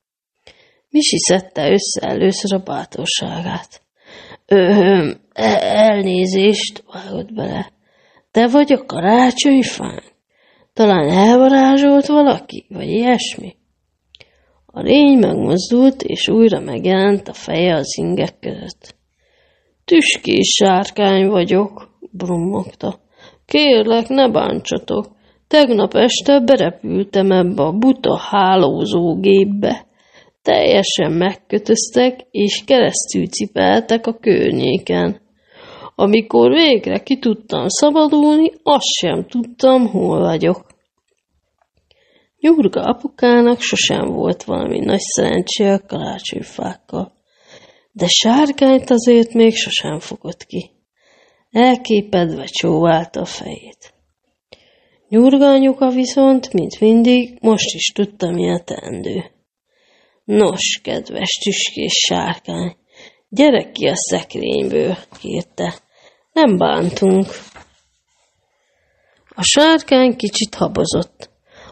Misi 0.90 1.18
szedte 1.18 1.70
össze 1.70 2.08
először 2.08 2.52
a 2.52 2.62
bátorságát. 2.62 3.82
Öhöm, 4.46 5.20
e, 5.32 5.58
elnézést, 5.62 6.84
vágott 6.92 7.34
bele. 7.34 7.72
Te 8.30 8.48
vagy 8.48 8.72
a 8.72 8.84
karácsonyfán? 8.84 10.02
Talán 10.78 11.08
elvarázsolt 11.08 12.06
valaki, 12.06 12.66
vagy 12.68 12.88
ilyesmi? 12.88 13.54
A 14.66 14.80
lény 14.80 15.18
megmozdult, 15.18 16.02
és 16.02 16.28
újra 16.28 16.60
megjelent 16.60 17.28
a 17.28 17.32
feje 17.32 17.74
az 17.74 17.98
ingek 17.98 18.38
között. 18.40 18.94
Tüskés 19.84 20.48
sárkány 20.48 21.28
vagyok, 21.28 21.98
brummogta. 22.10 23.00
Kérlek, 23.46 24.08
ne 24.08 24.28
bántsatok. 24.30 25.06
Tegnap 25.48 25.94
este 25.94 26.40
berepültem 26.40 27.30
ebbe 27.30 27.62
a 27.62 27.72
buta 27.72 28.16
hálózó 28.16 29.20
gépbe. 29.20 29.86
Teljesen 30.42 31.12
megkötöztek, 31.12 32.26
és 32.30 32.64
keresztül 32.66 33.26
cipeltek 33.26 34.06
a 34.06 34.18
környéken. 34.18 35.20
Amikor 35.94 36.50
végre 36.50 36.98
ki 36.98 37.18
tudtam 37.18 37.64
szabadulni, 37.68 38.52
azt 38.62 38.92
sem 39.00 39.26
tudtam, 39.26 39.86
hol 39.86 40.18
vagyok. 40.18 40.67
Nyurga 42.40 42.80
apukának 42.80 43.60
sosem 43.60 44.04
volt 44.04 44.42
valami 44.42 44.78
nagy 44.78 45.00
szerencsé 45.00 45.68
a 45.68 45.80
karácsonyfákkal, 45.86 47.12
de 47.92 48.06
sárgányt 48.06 48.90
azért 48.90 49.32
még 49.32 49.56
sosem 49.56 49.98
fogott 49.98 50.44
ki. 50.44 50.70
Elképedve 51.50 52.44
csóválta 52.44 53.20
a 53.20 53.24
fejét. 53.24 53.94
Nyurga 55.08 55.46
anyuka 55.46 55.90
viszont, 55.90 56.52
mint 56.52 56.80
mindig, 56.80 57.38
most 57.40 57.74
is 57.74 57.92
tudta, 57.92 58.30
mi 58.30 58.50
a 58.50 58.62
teendő. 58.64 59.24
Nos, 60.24 60.80
kedves 60.82 61.38
tüskés 61.42 61.92
sárkány, 61.92 62.76
gyere 63.28 63.70
ki 63.70 63.86
a 63.86 63.96
szekrényből, 63.96 64.96
kérte. 65.20 65.74
Nem 66.32 66.56
bántunk. 66.56 67.26
A 69.28 69.42
sárkány 69.42 70.16
kicsit 70.16 70.54
habozott, 70.54 71.27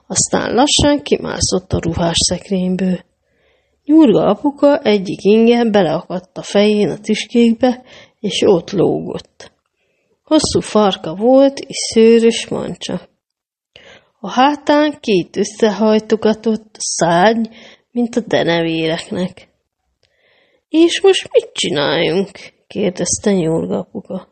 aztán 0.06 0.54
lassan 0.54 1.02
kimászott 1.02 1.72
a 1.72 1.78
ruhás 1.80 2.16
szekrényből. 2.28 3.04
Nyurga 3.84 4.24
apuka 4.24 4.78
egyik 4.78 5.22
inge 5.22 5.64
beleakadt 5.70 6.38
a 6.38 6.42
fején 6.42 6.90
a 6.90 6.98
tüskékbe, 6.98 7.82
és 8.20 8.42
ott 8.46 8.70
lógott. 8.70 9.52
Hosszú 10.24 10.60
farka 10.60 11.14
volt, 11.14 11.58
és 11.58 11.76
szőrös 11.76 12.48
mancsa. 12.48 13.00
A 14.20 14.30
hátán 14.30 14.98
két 15.00 15.36
összehajtogatott 15.36 16.76
szárny, 16.78 17.44
mint 17.90 18.16
a 18.16 18.20
denevéreknek. 18.20 19.48
És 20.68 21.00
most 21.00 21.28
mit 21.32 21.52
csináljunk? 21.52 22.30
kérdezte 22.66 23.32
Nyurga 23.32 23.78
apuka. 23.78 24.28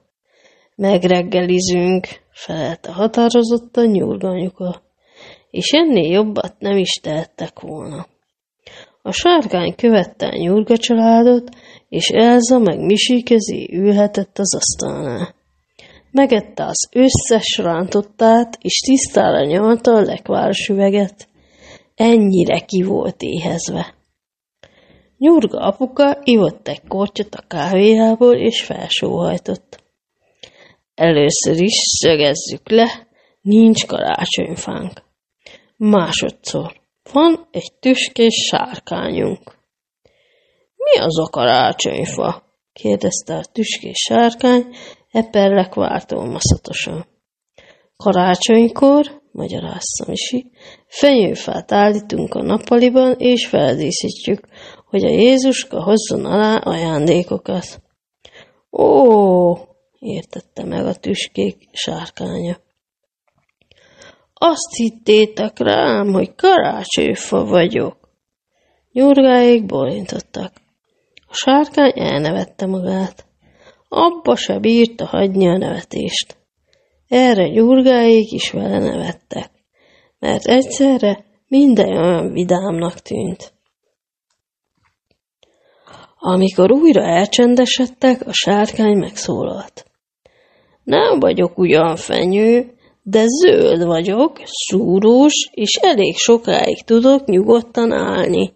Megreggelizünk, 0.74 2.06
felelte 2.30 2.92
határozottan 2.92 3.86
Nyurga 3.86 4.28
anyuka 4.28 4.83
és 5.54 5.70
ennél 5.70 6.12
jobbat 6.12 6.54
nem 6.58 6.76
is 6.76 6.90
tehettek 6.90 7.60
volna. 7.60 8.06
A 9.02 9.12
sárkány 9.12 9.74
követte 9.74 10.26
a 10.26 10.36
nyurga 10.36 10.76
családot, 10.76 11.48
és 11.88 12.08
Elza 12.08 12.58
meg 12.58 12.78
Misi 12.78 13.22
közé 13.22 13.68
ülhetett 13.72 14.38
az 14.38 14.54
asztalnál. 14.54 15.34
Megette 16.10 16.64
az 16.64 16.88
összes 16.92 17.58
rántottát, 17.62 18.58
és 18.60 18.78
tisztára 18.78 19.44
nyalta 19.44 19.94
a 19.94 20.00
lekváros 20.00 20.68
üveget. 20.68 21.28
Ennyire 21.94 22.60
ki 22.60 22.82
volt 22.82 23.22
éhezve. 23.22 23.94
Nyurga 25.18 25.58
apuka 25.58 26.20
ivott 26.24 26.68
egy 26.68 26.82
kortyot 26.88 27.34
a 27.34 27.44
kávéjából, 27.48 28.34
és 28.34 28.62
felsóhajtott. 28.62 29.82
Először 30.94 31.62
is 31.62 31.76
szögezzük 32.00 32.70
le, 32.70 33.08
nincs 33.40 33.86
karácsonyfánk. 33.86 35.03
Másodszor, 35.76 36.80
van 37.12 37.48
egy 37.50 37.72
tüskés 37.80 38.34
sárkányunk. 38.34 39.58
Mi 40.76 40.98
az 40.98 41.18
a 41.18 41.28
karácsonyfa? 41.30 42.42
kérdezte 42.72 43.34
a 43.34 43.44
tüskés 43.52 43.96
sárkány, 43.96 44.76
eperlek 45.10 45.74
váltolmaszatosan. 45.74 47.06
Karácsonykor, 47.96 49.22
magyarázta 49.32 50.04
Misi, 50.06 50.50
fenyőfát 50.86 51.72
állítunk 51.72 52.34
a 52.34 52.42
nappaliban, 52.42 53.14
és 53.18 53.46
feldíszítjük, 53.46 54.48
hogy 54.86 55.04
a 55.04 55.10
Jézuska 55.10 55.82
hozzon 55.82 56.24
alá 56.24 56.56
ajándékokat. 56.56 57.82
Ó, 58.70 59.56
értette 59.98 60.64
meg 60.64 60.86
a 60.86 60.94
tüskék 60.94 61.68
sárkánya. 61.72 62.56
Azt 64.46 64.74
hittétek 64.76 65.58
rám, 65.58 66.12
hogy 66.12 66.34
karácsonyfa 66.34 67.44
vagyok. 67.44 67.96
Nyurgáig 68.92 69.66
bolintottak. 69.66 70.52
A 71.26 71.34
sárkány 71.34 71.92
elnevette 71.94 72.66
magát. 72.66 73.24
Abba 73.88 74.36
se 74.36 74.58
bírta 74.58 75.06
hagyni 75.06 75.48
a 75.48 75.56
nevetést. 75.56 76.36
Erre 77.08 77.48
nyurgáig 77.48 78.32
is 78.32 78.50
vele 78.50 78.78
nevettek, 78.78 79.50
mert 80.18 80.44
egyszerre 80.44 81.24
minden 81.48 81.96
olyan 81.96 82.32
vidámnak 82.32 82.94
tűnt. 82.94 83.52
Amikor 86.18 86.72
újra 86.72 87.02
elcsendesedtek, 87.02 88.26
a 88.26 88.32
sárkány 88.32 88.96
megszólalt. 88.96 89.86
Nem 90.82 91.18
vagyok 91.18 91.58
ugyan 91.58 91.96
fenyő, 91.96 92.73
de 93.06 93.24
zöld 93.26 93.84
vagyok, 93.84 94.40
szúrós, 94.44 95.48
és 95.50 95.74
elég 95.74 96.16
sokáig 96.16 96.84
tudok 96.84 97.24
nyugodtan 97.24 97.92
állni. 97.92 98.52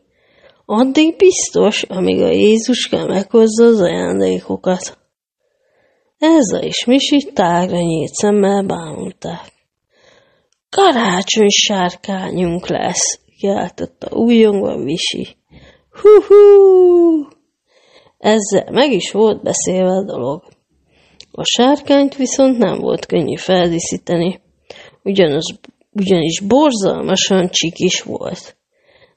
Addig 0.65 1.17
biztos, 1.17 1.83
amíg 1.83 2.21
a 2.21 2.31
Jézuska 2.31 3.07
meghozza 3.07 3.65
az 3.65 3.81
ajándékokat. 3.81 4.99
Ezzel 6.19 6.63
is 6.63 6.85
Misi 6.85 7.31
tágra 7.33 7.79
nyílt 7.79 8.13
szemmel 8.13 8.63
bámulták. 8.63 9.53
Karácsony 10.71 11.49
sárkányunk 11.49 12.69
lesz, 12.69 13.21
kiáltotta 13.39 14.17
újongva 14.17 14.77
Misi. 14.77 15.37
Hú-hú! 15.91 17.27
Ezzel 18.19 18.71
meg 18.71 18.93
is 18.93 19.11
volt 19.13 19.43
beszélve 19.43 19.91
a 19.91 20.05
dolog. 20.05 20.43
A 21.39 21.45
sárkányt 21.45 22.17
viszont 22.17 22.59
nem 22.59 22.79
volt 22.79 23.07
könnyű 23.07 23.37
feldíszíteni, 23.37 24.41
ugyanaz, 25.03 25.59
ugyanis 25.93 26.41
borzalmasan 26.41 27.49
csikis 27.51 28.03
volt. 28.03 28.57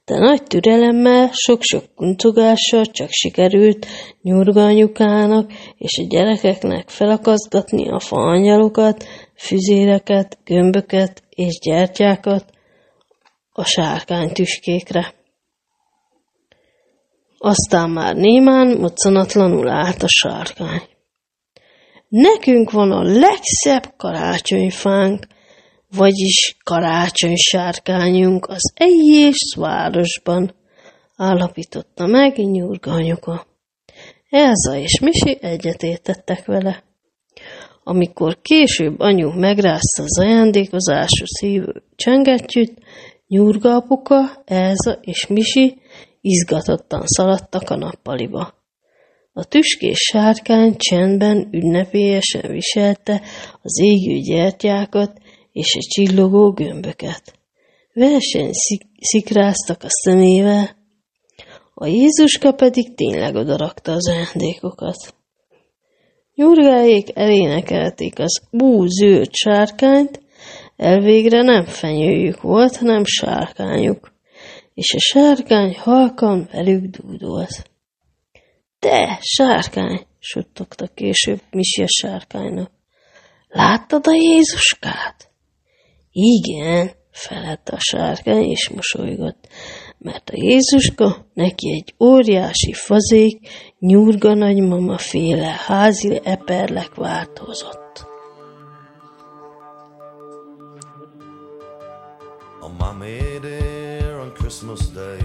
De 0.05 0.17
nagy 0.19 0.43
türelemmel, 0.43 1.29
sok-sok 1.33 1.83
kuntogással 1.95 2.85
csak 2.85 3.07
sikerült 3.09 3.85
nyurga 4.21 4.63
anyukának 4.63 5.51
és 5.77 5.97
a 5.97 6.07
gyerekeknek 6.07 6.89
felakaszgatni 6.89 7.89
a 7.89 7.99
faangyalokat, 7.99 9.05
füzéreket, 9.35 10.37
gömböket 10.43 11.23
és 11.29 11.59
gyertyákat 11.59 12.45
a 13.51 13.63
sárkány 13.63 14.31
tüskékre. 14.33 15.13
Aztán 17.37 17.89
már 17.89 18.15
némán, 18.15 18.77
moccanatlanul 18.77 19.69
állt 19.69 20.03
a 20.03 20.07
sárkány. 20.07 20.89
Nekünk 22.11 22.71
van 22.71 22.91
a 22.91 23.01
legszebb 23.01 23.93
karácsonyfánk, 23.97 25.27
vagyis 25.95 26.57
karácsonysárkányunk 26.63 28.47
az 28.47 28.73
egész 28.73 29.55
városban, 29.55 30.53
állapította 31.15 32.05
meg 32.05 32.37
Nyurga 32.37 32.91
anyuka. 32.91 33.47
Elza 34.29 34.75
és 34.75 34.99
Misi 34.99 35.37
egyetértettek 35.41 36.45
vele. 36.45 36.83
Amikor 37.83 38.41
később 38.41 38.99
anyu 38.99 39.29
megrázta 39.29 40.03
az 40.03 40.19
ajándékozásra 40.19 41.25
szívő 41.25 41.83
csengettyűt, 41.95 42.73
Nyurga 43.27 43.75
apuka, 43.75 44.43
Elza 44.45 44.91
és 45.01 45.27
Misi 45.27 45.81
izgatottan 46.21 47.01
szaladtak 47.05 47.69
a 47.69 47.75
nappaliba. 47.75 48.60
A 49.33 49.45
tüskés 49.45 49.97
sárkány 49.97 50.75
csendben 50.77 51.47
ünnepélyesen 51.51 52.51
viselte 52.51 53.21
az 53.61 53.79
égő 53.79 54.19
gyertyákat 54.19 55.21
és 55.51 55.75
a 55.75 55.79
csillogó 55.79 56.51
gömböket. 56.51 57.39
Verseny 57.93 58.49
szik- 58.51 58.87
szikráztak 58.99 59.83
a 59.83 59.89
szemével, 59.89 60.75
a 61.73 61.85
Jézuska 61.85 62.51
pedig 62.51 62.95
tényleg 62.95 63.35
odarakta 63.35 63.91
az 63.91 64.09
ajándékokat. 64.09 65.15
Nyurgáék 66.35 67.07
elénekelték 67.13 68.19
az 68.19 68.41
ú 68.51 68.85
zöld 68.85 69.33
sárkányt, 69.33 70.21
elvégre 70.75 71.41
nem 71.41 71.65
fenyőjük 71.65 72.41
volt, 72.41 72.75
hanem 72.77 73.03
sárkányuk, 73.05 74.11
és 74.73 74.93
a 74.93 74.99
sárkány 74.99 75.75
halkan 75.77 76.49
velük 76.51 76.85
dúdolt. 76.85 77.70
Te, 78.81 79.17
sárkány, 79.21 80.05
suttogta 80.19 80.87
később 80.87 81.41
Misi 81.51 81.81
a 81.81 81.87
sárkánynak. 81.87 82.71
Láttad 83.47 84.07
a 84.07 84.13
Jézuskát? 84.13 85.31
Igen, 86.11 86.91
felelte 87.11 87.75
a 87.75 87.79
sárkány, 87.79 88.43
és 88.43 88.69
mosolygott, 88.69 89.47
mert 89.97 90.29
a 90.29 90.33
Jézuska 90.35 91.25
neki 91.33 91.71
egy 91.71 91.93
óriási 91.99 92.73
fazék, 92.73 93.47
nyurga 93.79 94.33
nagymama 94.33 94.97
féle 94.97 95.55
házi 95.65 96.19
eperlek 96.23 96.95
változott. 96.95 98.05
On 102.61 102.71
my 102.71 102.97
made 102.97 103.47
here 103.47 104.17
on 104.21 104.33
Christmas 104.33 104.79
Day, 104.93 105.21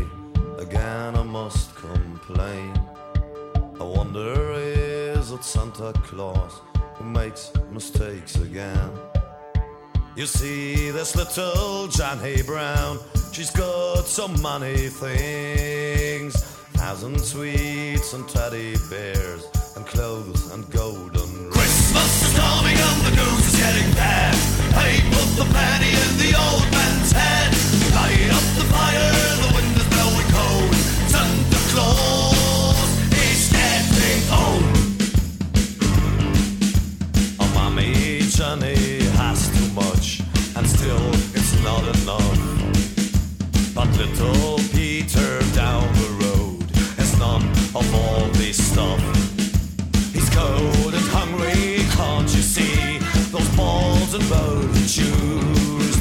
again 0.58 1.14
I 1.14 1.28
must 1.30 1.80
complain. 1.80 2.95
Wonder 4.16 4.52
is 4.54 5.30
it 5.30 5.44
Santa 5.44 5.92
Claus 6.04 6.62
who 6.94 7.04
makes 7.04 7.52
mistakes 7.70 8.36
again? 8.36 8.90
You 10.16 10.24
see, 10.24 10.90
this 10.90 11.14
little 11.14 11.86
Johnny 11.88 12.40
Brown, 12.42 12.98
she's 13.32 13.50
got 13.50 14.06
so 14.06 14.28
many 14.28 14.88
things. 14.88 16.32
Thousand 16.80 17.20
sweets 17.20 18.14
and 18.14 18.26
teddy 18.26 18.76
bears, 18.88 19.44
and 19.76 19.84
clothes 19.84 20.50
and 20.50 20.64
golden 20.70 21.10
rings. 21.12 21.54
Christmas 21.54 22.22
is 22.22 22.38
coming 22.38 22.78
and 22.88 23.00
the 23.04 23.10
news 23.20 23.44
is 23.52 23.56
getting 23.60 23.92
bad. 23.92 24.34
Hey, 24.80 24.96
put 25.10 25.28
the 25.36 25.44
penny 25.52 25.92
in 25.92 26.12
the 26.24 26.32
old 26.40 26.66
man's 26.72 27.12
head. 27.12 27.52
Light 27.94 28.32
up 28.32 28.46
the 28.56 28.64
fire, 28.72 29.25
enough. 41.88 43.74
But 43.74 43.88
little 43.96 44.58
Peter 44.72 45.40
down 45.54 45.86
the 45.94 46.10
road 46.24 46.70
has 46.96 47.18
none 47.18 47.44
of 47.74 47.86
all 47.94 48.26
this 48.40 48.56
stuff. 48.72 49.00
He's 50.12 50.28
cold 50.30 50.94
and 50.94 51.08
hungry, 51.18 51.84
can't 51.96 52.30
you 52.34 52.42
see? 52.42 52.98
Those 53.30 53.48
balls 53.56 54.14
and 54.14 54.28
bowling 54.28 54.86
shoes. 54.86 55.96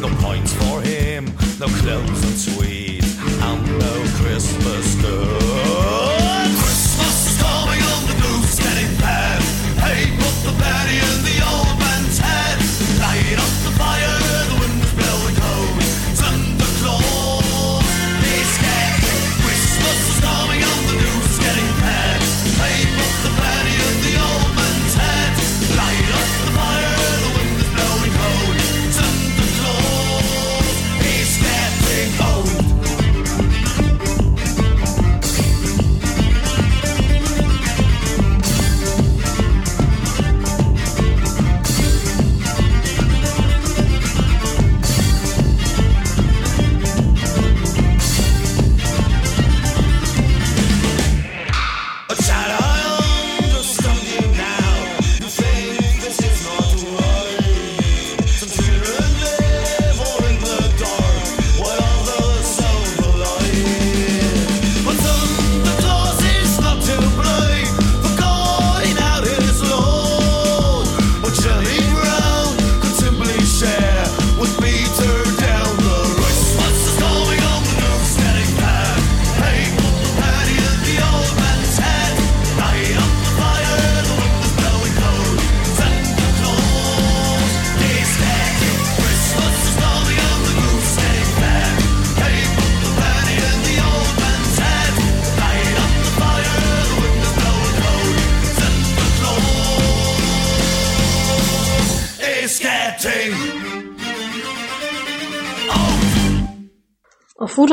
No 0.00 0.08
points 0.20 0.52
for 0.54 0.80
him, 0.80 1.26
no 1.60 1.66
clothes 1.80 2.24
and 2.24 2.38
sweets. 2.38 2.71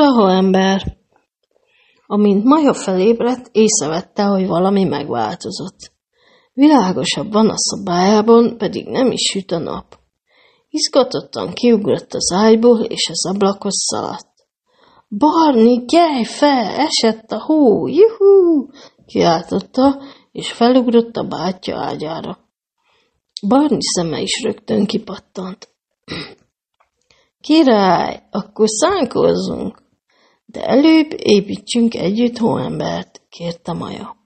Fura 0.00 0.32
ember, 0.32 0.96
amint 2.06 2.44
Maja 2.44 2.74
felébredt, 2.74 3.48
észrevette, 3.52 4.22
hogy 4.22 4.46
valami 4.46 4.84
megváltozott. 4.84 5.92
Világosabb 6.52 7.32
van 7.32 7.48
a 7.48 7.54
szobájában, 7.56 8.56
pedig 8.56 8.86
nem 8.86 9.10
is 9.10 9.20
süt 9.30 9.50
a 9.50 9.58
nap. 9.58 9.98
Izgatottan 10.68 11.52
kiugrott 11.52 12.14
az 12.14 12.32
ágyból, 12.32 12.80
és 12.80 13.08
az 13.10 13.26
ablakhoz 13.26 13.74
szaladt. 13.74 14.28
Barni, 15.08 15.84
gyere 15.84 16.24
fel, 16.24 16.74
esett 16.76 17.30
a 17.30 17.42
hó, 17.42 17.86
juhú! 17.86 18.68
kiáltotta, 19.06 20.02
és 20.32 20.52
felugrott 20.52 21.16
a 21.16 21.24
bátyja 21.24 21.78
ágyára. 21.78 22.38
Barni 23.48 23.78
szeme 23.80 24.20
is 24.20 24.42
rögtön 24.42 24.86
kipattant. 24.86 25.68
Király, 27.40 28.22
akkor 28.30 28.68
szánkozzunk, 28.68 29.79
de 30.52 30.64
előbb 30.64 31.12
építsünk 31.16 31.94
együtt 31.94 32.38
hóembert, 32.38 33.20
kérte 33.28 33.72
Maja. 33.72 34.16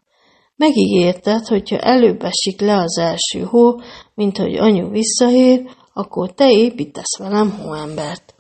Megígérted, 0.57 1.47
hogyha 1.47 1.79
előbb 1.79 2.23
esik 2.23 2.61
le 2.61 2.77
az 2.77 2.99
első 2.99 3.41
hó, 3.41 3.81
mint 4.15 4.37
hogy 4.37 4.55
anyu 4.55 4.91
visszaér, 4.91 5.71
akkor 5.93 6.33
te 6.33 6.51
építesz 6.53 7.19
velem 7.19 7.51
hóembert. 7.51 8.35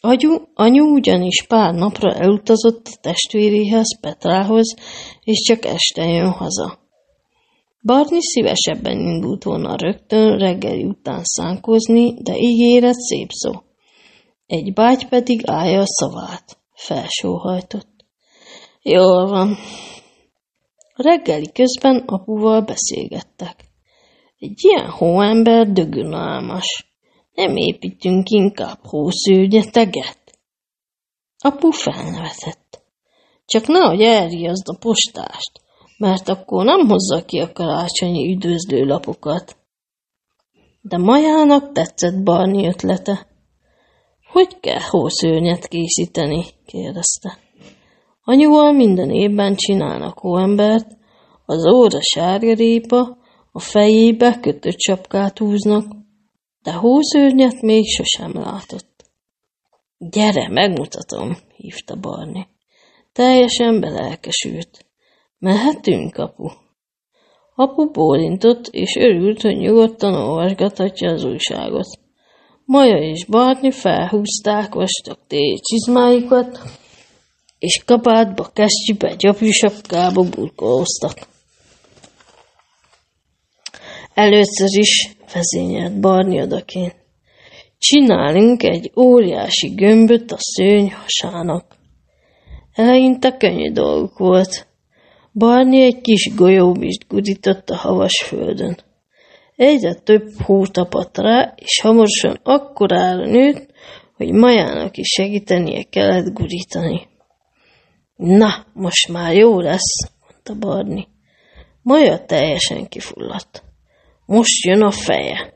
Anyu, 0.00 0.38
anyu 0.54 0.84
ugyanis 0.84 1.42
pár 1.48 1.74
napra 1.74 2.12
elutazott 2.12 2.86
a 2.86 2.98
testvéréhez, 3.00 4.00
Petrához, 4.00 4.74
és 5.24 5.40
csak 5.40 5.64
este 5.64 6.04
jön 6.04 6.30
haza. 6.30 6.78
Barni 7.82 8.22
szívesebben 8.22 8.98
indult 8.98 9.44
volna 9.44 9.76
rögtön 9.76 10.38
reggeli 10.38 10.84
után 10.84 11.20
szánkozni, 11.22 12.22
de 12.22 12.36
ígéret 12.38 12.94
szép 12.94 13.28
szó. 13.30 13.52
Egy 14.46 14.72
bágy 14.72 15.08
pedig 15.08 15.40
állja 15.44 15.80
a 15.80 15.86
szavát. 15.86 16.58
Felsóhajtott. 16.72 18.04
Jól 18.82 19.26
van. 19.26 19.56
Reggeli 20.94 21.52
közben 21.52 22.02
apuval 22.06 22.60
beszélgettek. 22.60 23.64
Egy 24.38 24.64
ilyen 24.64 24.90
hóember 24.90 25.72
dögönálmas. 25.72 26.94
Nem 27.32 27.56
építünk 27.56 28.28
inkább 28.30 28.78
hószőnyeteget? 28.82 30.38
Apu 31.38 31.70
felnevetett. 31.70 32.82
Csak 33.46 33.66
nehogy 33.66 34.00
elriaszd 34.00 34.68
a 34.68 34.76
postást, 34.80 35.60
mert 35.98 36.28
akkor 36.28 36.64
nem 36.64 36.88
hozza 36.88 37.24
ki 37.24 37.38
a 37.38 37.52
karácsonyi 37.52 38.32
üdvözlőlapokat. 38.32 39.56
De 40.80 40.96
Majának 40.96 41.72
tetszett 41.72 42.22
Barni 42.22 42.66
ötlete. 42.66 43.26
Hogy 44.36 44.60
kell 44.60 44.80
hószőnyet 44.90 45.68
készíteni? 45.68 46.44
kérdezte. 46.66 47.38
Anyuval 48.24 48.72
minden 48.72 49.10
évben 49.10 49.54
csinálnak 49.54 50.18
hóembert, 50.18 50.96
az 51.46 51.66
óra 51.66 51.98
sárgarépa, 52.00 53.18
a 53.52 53.60
fejébe 53.60 54.38
kötött 54.40 54.78
sapkát 54.78 55.38
húznak, 55.38 55.84
de 56.62 56.72
hószőrnyet 56.72 57.60
még 57.60 57.84
sosem 57.84 58.32
látott. 58.32 59.04
Gyere, 59.98 60.48
megmutatom, 60.48 61.36
hívta 61.56 61.96
Barni. 61.96 62.46
Teljesen 63.12 63.80
belelkesült. 63.80 64.86
Mehetünk, 65.38 66.16
apu? 66.16 66.48
Apu 67.54 67.90
bólintott, 67.90 68.66
és 68.66 68.96
örült, 68.96 69.42
hogy 69.42 69.56
nyugodtan 69.56 70.14
olvasgathatja 70.14 71.10
az 71.10 71.24
újságot. 71.24 72.04
Maja 72.66 72.96
és 72.96 73.24
Barni 73.24 73.70
felhúzták 73.70 74.74
vastag 74.74 75.18
csizmáikat, 75.60 76.60
és 77.58 77.82
kabátba, 77.84 78.50
kesztyűbe, 78.52 79.14
gyapjusapkába 79.14 80.22
burkolóztak. 80.22 81.18
Először 84.14 84.68
is 84.78 85.16
vezényelt 85.32 86.00
Barni 86.00 86.42
odaként. 86.42 86.94
Csinálunk 87.78 88.62
egy 88.62 88.92
óriási 88.96 89.68
gömböt 89.68 90.32
a 90.32 90.36
szőny 90.38 90.92
hasának. 90.92 91.76
Eleinte 92.72 93.36
könnyű 93.36 93.72
dolguk 93.72 94.18
volt. 94.18 94.66
Barni 95.32 95.82
egy 95.82 96.00
kis 96.00 96.34
golyóbist 96.34 97.08
gudított 97.08 97.70
a 97.70 97.76
havas 97.76 98.24
földön. 98.26 98.85
Egyre 99.56 99.94
több 99.94 100.32
hó 100.42 100.66
tapadt 100.66 101.18
rá, 101.18 101.54
és 101.56 101.80
hamarosan 101.80 102.40
akkorára 102.42 103.26
nőtt, 103.26 103.72
hogy 104.16 104.32
Majának 104.32 104.96
is 104.96 105.08
segítenie 105.08 105.82
kellett 105.82 106.32
gurítani. 106.32 107.08
Na, 108.16 108.66
most 108.72 109.08
már 109.08 109.34
jó 109.34 109.60
lesz, 109.60 110.10
mondta 110.20 110.66
Barni. 110.66 111.08
Maja 111.82 112.24
teljesen 112.24 112.88
kifulladt. 112.88 113.62
Most 114.26 114.64
jön 114.64 114.82
a 114.82 114.90
feje. 114.90 115.54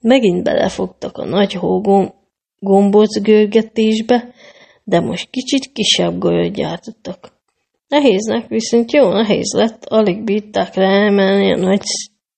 Megint 0.00 0.42
belefogtak 0.42 1.18
a 1.18 1.24
nagy 1.24 1.52
hógom 1.52 2.14
gombóc 2.58 3.20
görgetésbe, 3.20 4.34
de 4.84 5.00
most 5.00 5.30
kicsit 5.30 5.72
kisebb 5.72 6.18
golyót 6.18 6.52
gyártottak. 6.52 7.32
Nehéznek 7.88 8.48
viszont 8.48 8.92
jó 8.92 9.12
nehéz 9.12 9.52
lett, 9.56 9.84
alig 9.84 10.24
bírták 10.24 10.74
ráemelni 10.74 11.52
a 11.52 11.56
nagy 11.56 11.82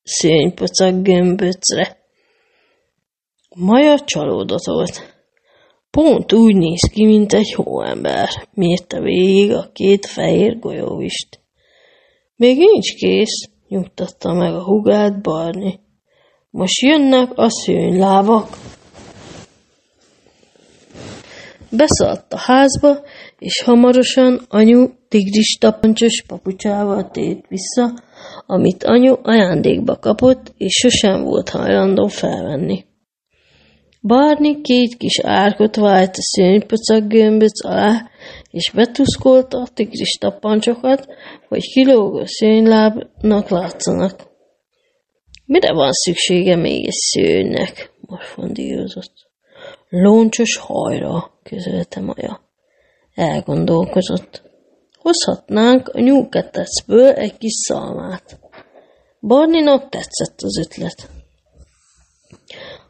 szőnypocak 0.04 1.02
gömböcre. 1.02 1.96
Maja 3.56 3.98
csalódott 3.98 4.64
volt. 4.64 5.14
Pont 5.90 6.32
úgy 6.32 6.56
néz 6.56 6.80
ki, 6.92 7.04
mint 7.04 7.32
egy 7.32 7.52
hóember, 7.52 8.28
mérte 8.52 9.00
végig 9.00 9.52
a 9.52 9.70
két 9.72 10.06
fehér 10.06 10.58
golyóvist. 10.58 11.40
Még 12.36 12.58
nincs 12.58 12.94
kész, 12.94 13.48
nyugtatta 13.68 14.32
meg 14.32 14.54
a 14.54 14.64
hugát 14.64 15.22
Barni. 15.22 15.80
Most 16.50 16.80
jönnek 16.80 17.30
a 17.34 17.50
szőnylávak. 17.50 18.48
Beszaladt 21.70 22.32
a 22.32 22.38
házba, 22.38 23.00
és 23.38 23.62
hamarosan 23.62 24.46
anyu 24.48 24.88
tigris 25.08 25.58
tapancsos 25.58 26.22
papucsával 26.26 27.10
tért 27.10 27.48
vissza, 27.48 27.92
amit 28.46 28.84
anyu 28.84 29.14
ajándékba 29.22 29.96
kapott, 29.96 30.52
és 30.56 30.72
sosem 30.72 31.22
volt 31.22 31.48
hajlandó 31.48 32.06
felvenni. 32.06 32.84
Barni 34.02 34.60
két 34.60 34.96
kis 34.96 35.20
árkot 35.20 35.76
vált 35.76 36.16
a 36.16 36.22
szőnypocak 36.22 37.06
gömböc 37.08 37.64
alá, 37.64 38.08
és 38.50 38.70
betuszkolta 38.70 39.58
a 39.58 39.68
tigris 39.74 40.10
tapancsokat, 40.10 41.06
hogy 41.48 41.62
kilógó 41.62 42.22
szőnylábnak 42.24 43.48
látszanak. 43.48 44.32
Mire 45.46 45.72
van 45.72 45.92
szüksége 45.92 46.56
még 46.56 46.86
egy 46.86 46.92
szőnynek? 46.92 47.92
morfondírozott. 48.00 49.12
Loncsos 49.88 50.56
hajra, 50.56 51.38
közölte 51.42 52.00
Maja. 52.00 52.40
Elgondolkozott. 53.14 54.42
Hozhatnánk 55.04 55.88
a 55.88 56.00
nyúlketecből 56.00 57.12
egy 57.12 57.38
kis 57.38 57.52
szalmát. 57.52 58.38
Barninak 59.20 59.88
tetszett 59.88 60.40
az 60.42 60.58
ötlet. 60.58 61.08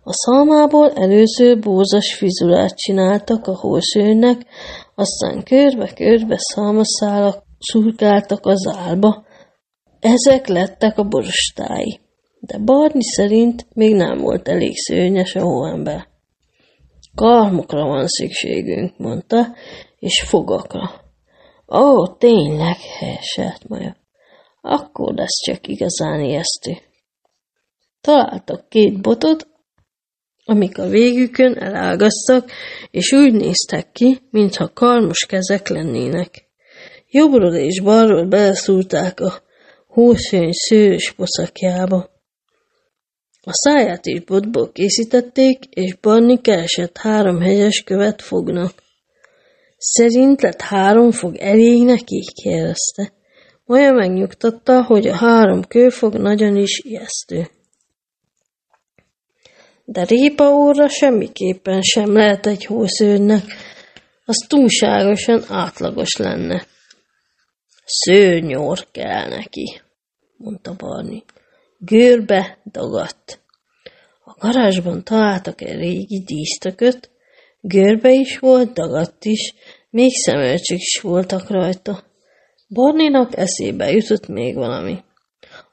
A 0.05 0.13
szalmából 0.13 0.93
először 0.93 1.59
bózas 1.59 2.15
fizurát 2.15 2.77
csináltak 2.77 3.47
a 3.47 3.57
hószőnynek, 3.57 4.47
aztán 4.95 5.43
körbe-körbe 5.43 6.37
szalmaszálak 6.39 7.43
szurkáltak 7.59 8.47
az 8.47 8.67
álba. 8.77 9.25
Ezek 10.01 10.47
lettek 10.47 10.99
a 10.99 11.09
borostái. 11.09 12.01
De 12.41 12.59
Barni 12.59 13.03
szerint 13.03 13.67
még 13.73 13.95
nem 13.95 14.19
volt 14.19 14.49
elég 14.49 14.77
szőnyes 14.77 15.35
a 15.35 15.43
hóember. 15.43 16.07
Karmokra 17.15 17.87
van 17.87 18.07
szükségünk, 18.07 18.99
mondta, 18.99 19.47
és 19.99 20.23
fogakra. 20.27 21.04
Ó, 21.69 22.07
tényleg, 22.07 22.77
helyeselt 22.99 23.69
Maja. 23.69 23.97
Akkor 24.61 25.15
lesz 25.15 25.43
csak 25.45 25.67
igazán 25.67 26.21
ijesztő. 26.21 26.77
Találtak 28.01 28.69
két 28.69 29.01
botot, 29.01 29.47
amik 30.45 30.79
a 30.79 30.89
végükön 30.89 31.55
elágaztak, 31.55 32.51
és 32.91 33.13
úgy 33.13 33.33
néztek 33.33 33.93
ki, 33.93 34.19
mintha 34.31 34.73
karmos 34.73 35.27
kezek 35.27 35.69
lennének. 35.69 36.49
Jobbról 37.11 37.55
és 37.55 37.81
balról 37.81 38.27
beleszúrták 38.27 39.21
a 39.21 39.43
hószőny 39.87 40.53
szőrös 40.53 41.13
poszakjába. 41.13 42.13
A 43.41 43.53
száját 43.53 44.07
is 44.07 44.21
botból 44.21 44.73
készítették, 44.73 45.65
és 45.65 45.95
Barni 45.95 46.41
keresett 46.41 46.99
három 46.99 47.41
hegyes 47.41 47.83
követ 47.83 48.23
fognak. 48.23 48.84
Szerint 49.87 50.43
lett 50.43 50.61
három 50.61 51.11
fog 51.11 51.37
elég 51.37 51.85
neki? 51.85 52.25
kérdezte. 52.43 53.13
Olyan 53.67 53.95
megnyugtatta, 53.95 54.85
hogy 54.85 55.07
a 55.07 55.17
három 55.17 55.63
kőfog 55.63 56.15
nagyon 56.15 56.57
is 56.57 56.81
ijesztő. 56.85 57.49
de 59.85 60.05
répaóra 60.05 60.89
semmiképpen 60.89 61.83
sem 61.83 62.13
lehet 62.13 62.47
egy 62.47 62.65
hószőrnek, 62.65 63.43
az 64.25 64.45
túlságosan 64.49 65.45
átlagos 65.49 66.17
lenne. 66.17 66.67
Szőnyor 67.85 68.87
kell 68.91 69.29
neki, 69.29 69.81
mondta 70.37 70.75
Barni. 70.75 71.25
Görbe 71.79 72.59
dagadt. 72.65 73.41
A 74.25 74.35
garázsban 74.39 75.05
találtak 75.05 75.61
egy 75.61 75.77
régi 75.77 76.23
dísztököt, 76.23 77.11
görbe 77.67 78.11
is 78.13 78.39
volt, 78.39 78.73
dagadt 78.73 79.25
is, 79.25 79.55
még 79.91 80.11
szemölcsök 80.13 80.79
is 80.79 81.01
voltak 81.01 81.51
rajta. 81.51 82.05
Barninak 82.69 83.37
eszébe 83.37 83.91
jutott 83.91 84.27
még 84.29 84.55
valami. 84.55 84.99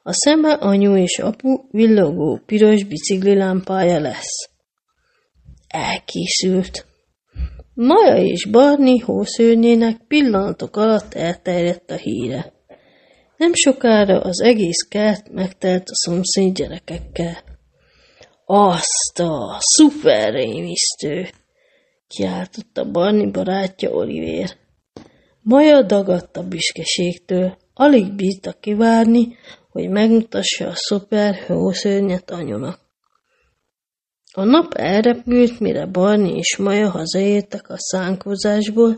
A 0.02 0.12
szeme 0.12 0.52
anyu 0.52 0.96
és 0.96 1.18
apu 1.18 1.60
villogó 1.70 2.40
piros 2.46 2.84
biciklilámpája 2.84 4.00
lesz. 4.00 4.50
Elkészült. 5.68 6.86
Maja 7.74 8.24
és 8.24 8.46
Barni 8.46 8.98
hószőnyének 8.98 9.96
pillanatok 10.08 10.76
alatt 10.76 11.14
elterjedt 11.14 11.90
a 11.90 11.96
híre. 11.96 12.52
Nem 13.36 13.54
sokára 13.54 14.20
az 14.20 14.40
egész 14.40 14.82
kert 14.88 15.30
megtelt 15.30 15.88
a 15.88 15.94
szomszéd 15.94 16.54
gyerekekkel. 16.54 17.38
Azt 18.44 19.18
a 19.18 19.56
szuper 19.58 20.32
rémisztő! 20.32 21.28
Kiáltotta 22.14 22.90
Barni 22.90 23.30
barátja 23.30 23.90
Olivér. 23.90 24.56
Maja 25.40 25.82
dagadt 25.82 26.36
a 26.36 26.48
büszkeségtől, 26.48 27.56
alig 27.74 28.14
bírta 28.14 28.52
kivárni, 28.52 29.36
hogy 29.68 29.88
megmutassa 29.88 30.66
a 30.66 30.74
szuper 30.74 31.34
hószörnyet 31.46 32.30
anyunak. 32.30 32.80
A 34.32 34.44
nap 34.44 34.74
elrepült, 34.74 35.60
mire 35.60 35.86
Barni 35.86 36.36
és 36.36 36.56
Maja 36.56 36.90
hazaértek 36.90 37.68
a 37.68 37.78
szánkozásból, 37.78 38.96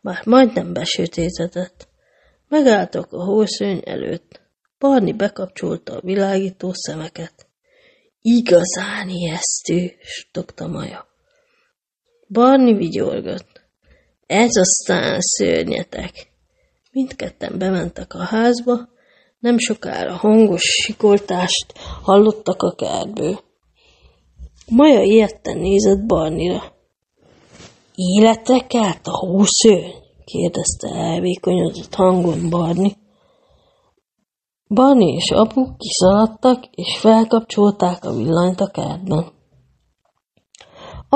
már 0.00 0.22
majdnem 0.24 0.72
besötétedett. 0.72 1.88
Megálltak 2.48 3.12
a 3.12 3.24
hószörny 3.24 3.78
előtt. 3.84 4.40
Barni 4.78 5.12
bekapcsolta 5.12 5.96
a 5.96 6.00
világító 6.00 6.70
szemeket. 6.72 7.46
Igazán 8.20 9.08
ijesztő, 9.08 9.92
stokta 10.00 10.66
Maja. 10.66 11.15
Barni 12.28 12.74
vigyorgott. 12.74 13.60
Ez 14.26 14.56
aztán 14.56 15.20
szörnyetek. 15.20 16.32
Mindketten 16.92 17.58
bementek 17.58 18.14
a 18.14 18.24
házba, 18.24 18.88
nem 19.38 19.58
sokára 19.58 20.16
hangos 20.16 20.62
sikoltást 20.62 21.72
hallottak 22.02 22.62
a 22.62 22.74
kertből. 22.74 23.40
Maja 24.68 25.02
ilyetten 25.02 25.58
nézett 25.58 26.06
Barnira. 26.06 26.62
Életre 27.94 28.66
kelt 28.66 29.06
a 29.06 29.18
húszőny? 29.18 29.94
kérdezte 30.24 30.88
elvékonyodott 30.88 31.94
hangon 31.94 32.50
Barni. 32.50 32.96
Barni 34.68 35.12
és 35.12 35.30
apu 35.30 35.76
kiszaladtak, 35.76 36.64
és 36.70 36.98
felkapcsolták 36.98 38.04
a 38.04 38.12
villanyt 38.12 38.60
a 38.60 38.66
kertben. 38.66 39.35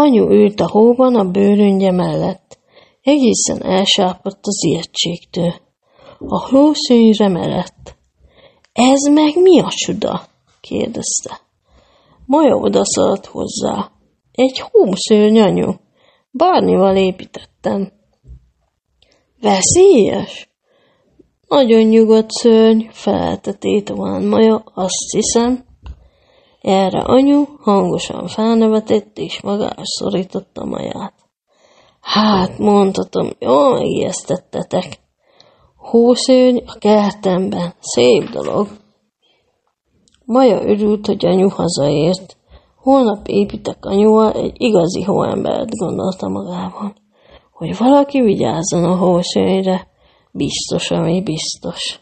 Anyu 0.00 0.30
ült 0.30 0.60
a 0.60 0.68
hóban 0.70 1.14
a 1.14 1.30
bőröngye 1.30 1.90
mellett. 1.90 2.58
Egészen 3.02 3.62
elsápadt 3.62 4.46
az 4.46 4.64
ijegységtől. 4.64 5.54
A 6.18 6.48
hószőnyre 6.48 7.28
merett. 7.28 7.96
Ez 8.72 9.00
meg 9.12 9.36
mi 9.36 9.60
a 9.60 9.68
csuda? 9.68 10.22
kérdezte. 10.60 11.40
Maja 12.26 12.56
odaszaladt 12.56 13.26
hozzá. 13.26 13.90
Egy 14.32 14.62
hószőny 14.70 15.40
anyu. 15.40 15.72
Bárnival 16.30 16.96
építettem. 16.96 17.92
Veszélyes? 19.40 20.50
Nagyon 21.48 21.82
nyugodt 21.82 22.30
szörny, 22.30 22.80
felelte 22.90 23.52
tétován 23.52 24.22
Maja, 24.22 24.62
azt 24.74 25.10
hiszem. 25.12 25.64
Erre 26.60 27.00
anyu 27.00 27.44
hangosan 27.60 28.26
felnevetett, 28.26 29.18
és 29.18 29.40
magára 29.40 29.82
szorította 29.82 30.64
Maját. 30.64 31.14
Hát, 32.00 32.58
mondhatom, 32.58 33.30
jól 33.38 33.72
megijesztettetek. 33.72 34.98
Hószőny 35.76 36.62
a 36.66 36.78
kertemben, 36.78 37.74
szép 37.80 38.22
dolog. 38.22 38.68
Maja 40.24 40.62
örült, 40.62 41.06
hogy 41.06 41.26
anyu 41.26 41.48
hazaért. 41.48 42.36
Holnap 42.76 43.26
építek 43.26 43.84
anyuval 43.84 44.32
egy 44.32 44.52
igazi 44.56 45.02
hóembert, 45.02 45.76
gondolta 45.76 46.28
magában. 46.28 46.94
Hogy 47.52 47.76
valaki 47.76 48.20
vigyázzon 48.20 48.84
a 48.84 48.96
hószőnyre, 48.96 49.88
biztos, 50.32 50.90
ami 50.90 51.22
biztos. 51.22 52.00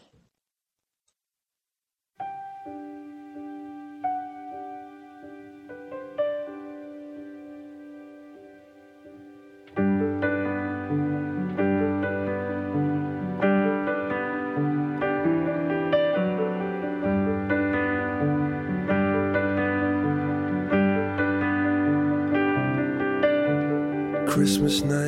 Christmas 24.69 24.93
night, 24.93 25.08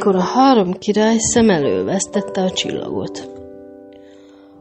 Amikor 0.00 0.20
a 0.20 0.24
három 0.24 0.72
király 0.72 1.18
szem 1.18 1.50
elől 1.50 1.84
vesztette 1.84 2.42
a 2.42 2.50
csillagot. 2.50 3.30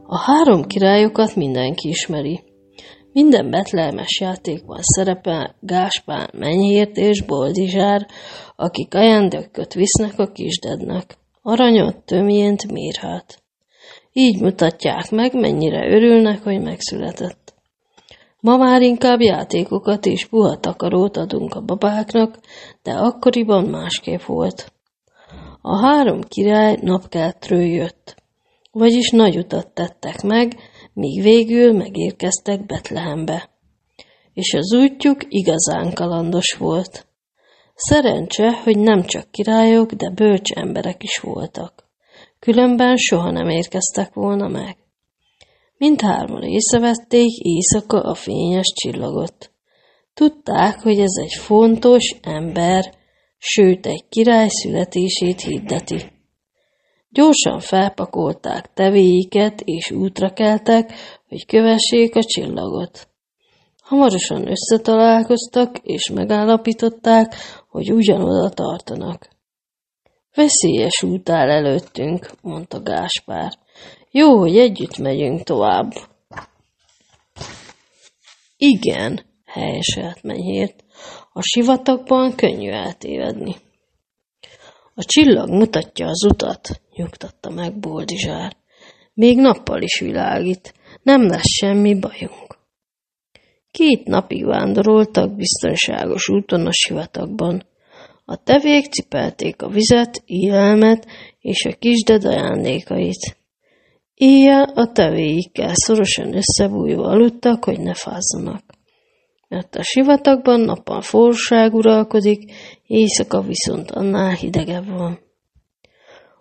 A 0.06 0.18
három 0.18 0.64
királyokat 0.64 1.36
mindenki 1.36 1.88
ismeri. 1.88 2.44
Minden 3.14 3.50
betlehemes 3.50 4.20
játékban 4.20 4.80
szerepel 4.82 5.56
Gáspár, 5.60 6.30
Menyhért 6.34 6.98
és 6.98 7.22
Boldizsár, 7.22 8.08
akik 8.56 8.94
ajándékot 8.96 9.74
visznek 9.74 10.20
a 10.20 10.32
kisdednek. 10.32 11.18
Aranyat, 11.42 12.06
tömjént, 12.06 12.72
mérhát. 12.72 13.44
Így 14.14 14.42
mutatják 14.42 15.12
meg, 15.12 15.34
mennyire 15.34 15.96
örülnek, 15.96 16.44
hogy 16.44 16.62
megszületett. 16.62 17.54
Ma 18.40 18.58
már 18.58 18.82
inkább 18.82 19.22
játékokat 19.22 20.06
és 20.06 20.26
puha 20.26 20.58
takarót 20.58 21.18
adunk 21.18 21.54
a 21.54 21.62
babáknak, 21.62 22.40
de 22.84 22.92
akkoriban 22.92 23.64
másképp 23.66 24.22
volt. 24.22 24.72
A 25.62 25.78
három 25.86 26.22
király 26.22 26.78
napkeltről 26.82 27.66
jött, 27.66 28.16
vagyis 28.72 29.10
nagy 29.10 29.38
utat 29.38 29.68
tettek 29.74 30.22
meg, 30.22 30.56
míg 30.94 31.22
végül 31.22 31.74
megérkeztek 31.74 32.66
Betlehembe. 32.66 33.50
És 34.34 34.54
az 34.54 34.74
útjuk 34.74 35.18
igazán 35.28 35.94
kalandos 35.94 36.54
volt. 36.54 37.08
Szerencse, 37.76 38.52
hogy 38.64 38.78
nem 38.78 39.04
csak 39.04 39.32
királyok, 39.32 39.92
de 39.92 40.10
bölcs 40.10 40.52
emberek 40.52 41.04
is 41.04 41.20
voltak. 41.20 41.88
Különben 42.40 42.96
soha 42.96 43.32
nem 43.32 43.50
érkeztek 43.50 44.14
volna 44.14 44.48
meg. 44.48 44.78
Mindhárman 45.78 46.44
észrevették 46.44 47.38
éjszaka 47.38 48.02
a 48.02 48.14
fényes 48.14 48.74
csillagot. 48.76 49.52
Tudták, 50.14 50.82
hogy 50.82 51.00
ez 51.00 51.14
egy 51.22 51.34
fontos 51.34 52.16
ember, 52.22 52.94
sőt 53.40 53.86
egy 53.86 54.04
király 54.10 54.48
születését 54.50 55.42
hirdeti. 55.42 56.12
Gyorsan 57.10 57.60
felpakolták 57.60 58.74
tevéiket 58.74 59.62
és 59.62 59.92
útra 59.92 60.34
keltek, 60.34 60.94
hogy 61.28 61.46
kövessék 61.46 62.16
a 62.16 62.24
csillagot. 62.24 63.08
Hamarosan 63.82 64.48
összetalálkoztak, 64.48 65.78
és 65.84 66.10
megállapították, 66.10 67.36
hogy 67.70 67.92
ugyanoda 67.92 68.50
tartanak. 68.50 69.30
Veszélyes 70.36 71.04
út 71.04 71.30
áll 71.30 71.50
előttünk, 71.50 72.32
mondta 72.42 72.82
Gáspár. 72.82 73.52
Jó, 74.12 74.38
hogy 74.38 74.58
együtt 74.58 74.98
megyünk 74.98 75.44
tovább. 75.44 75.92
Igen, 78.58 79.26
helyeselt 79.46 80.24
Menyhért. 80.24 80.84
A 81.40 81.42
sivatagban 81.42 82.36
könnyű 82.36 82.70
eltévedni. 82.70 83.56
A 84.96 85.04
csillag 85.04 85.50
mutatja 85.50 86.08
az 86.08 86.24
utat, 86.24 86.82
nyugtatta 86.96 87.50
meg 87.50 87.80
Boldizsár. 87.80 88.56
Még 89.14 89.38
nappal 89.38 89.82
is 89.82 90.00
világít, 90.00 90.74
nem 91.04 91.28
lesz 91.28 91.48
semmi 91.48 92.00
bajunk. 92.00 92.58
Két 93.72 94.06
napig 94.06 94.46
vándoroltak 94.46 95.36
biztonságos 95.36 96.30
úton 96.30 96.66
a 96.66 96.72
sivatagban. 96.72 97.64
A 98.26 98.44
tevék 98.44 98.86
cipelték 98.92 99.62
a 99.62 99.70
vizet, 99.70 100.22
élelmet 100.26 101.08
és 101.40 101.66
a 101.66 101.76
kisded 101.76 102.26
ajándékait. 102.26 103.38
Éjjel 104.14 104.64
a 104.64 104.92
tevéikkel 104.92 105.72
szorosan 105.74 106.36
összebújva 106.36 107.04
aludtak, 107.04 107.64
hogy 107.64 107.80
ne 107.80 107.94
fázzanak. 107.94 108.69
Mert 109.50 109.76
a 109.76 109.84
sivatagban 109.84 110.60
nappal 110.60 111.02
forróság 111.02 111.74
uralkodik, 111.74 112.52
éjszaka 112.88 113.42
viszont 113.42 113.92
annál 113.92 114.34
hidegebb 114.34 114.88
van. 114.88 115.20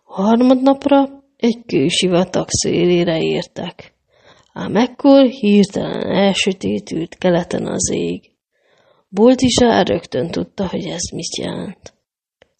A 0.04 0.22
harmadnapra 0.22 1.08
egy 1.36 1.58
kősivatag 1.66 2.46
szélére 2.48 3.20
értek. 3.20 3.94
Ám 4.52 4.76
ekkor 4.76 5.26
hirtelen 5.26 6.02
elsötétült 6.02 7.14
keleten 7.18 7.66
az 7.66 7.90
ég. 7.92 8.30
Boltizsár 9.08 9.86
rögtön 9.86 10.30
tudta, 10.30 10.68
hogy 10.68 10.84
ez 10.84 11.10
mit 11.12 11.36
jelent. 11.36 11.94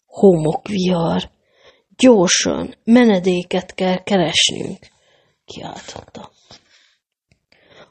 Homokvihar! 0.05 1.29
Gyorsan, 1.97 2.75
menedéket 2.83 3.73
kell 3.73 4.03
keresnünk, 4.03 4.77
kiáltotta. 5.45 6.31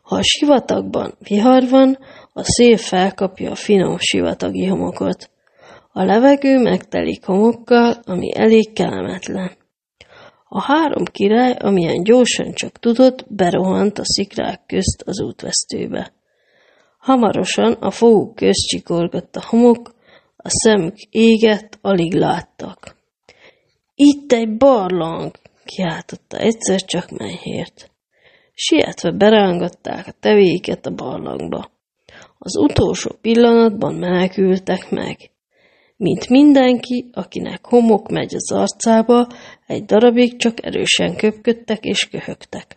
Ha 0.02 0.16
a 0.16 0.22
sivatagban 0.22 1.14
vihar 1.18 1.68
van, 1.68 1.98
a 2.38 2.44
szél 2.44 2.76
felkapja 2.76 3.50
a 3.50 3.54
finom 3.54 3.96
sivatagi 3.98 4.66
homokot. 4.66 5.30
A 5.92 6.02
levegő 6.02 6.58
megtelik 6.58 7.24
homokkal, 7.24 8.00
ami 8.04 8.30
elég 8.34 8.72
kellemetlen. 8.72 9.56
A 10.48 10.62
három 10.62 11.04
király, 11.04 11.56
amilyen 11.58 12.02
gyorsan 12.02 12.52
csak 12.52 12.78
tudott, 12.78 13.24
berohant 13.28 13.98
a 13.98 14.04
szikrák 14.04 14.60
közt 14.66 15.02
az 15.06 15.20
útvesztőbe. 15.20 16.12
Hamarosan 16.98 17.72
a 17.72 17.90
foguk 17.90 18.34
közt 18.34 18.66
csikorgott 18.68 19.36
a 19.36 19.46
homok, 19.46 19.94
a 20.36 20.48
szemük 20.48 20.96
égett, 21.10 21.78
alig 21.80 22.14
láttak. 22.14 22.96
Itt 23.94 24.32
egy 24.32 24.56
barlang, 24.56 25.30
kiáltotta 25.64 26.36
egyszer 26.36 26.80
csak 26.80 27.10
Menyhért. 27.10 27.90
Sietve 28.54 29.10
berángatták 29.10 30.06
a 30.06 30.14
tevéket 30.20 30.86
a 30.86 30.94
barlangba. 30.94 31.76
Az 32.38 32.56
utolsó 32.56 33.10
pillanatban 33.20 33.94
menekültek 33.94 34.90
meg. 34.90 35.30
Mint 35.96 36.28
mindenki, 36.28 37.10
akinek 37.12 37.66
homok 37.66 38.08
megy 38.08 38.34
az 38.34 38.52
arcába, 38.52 39.26
egy 39.66 39.84
darabig 39.84 40.36
csak 40.36 40.64
erősen 40.64 41.16
köpködtek 41.16 41.84
és 41.84 42.08
köhögtek. 42.08 42.76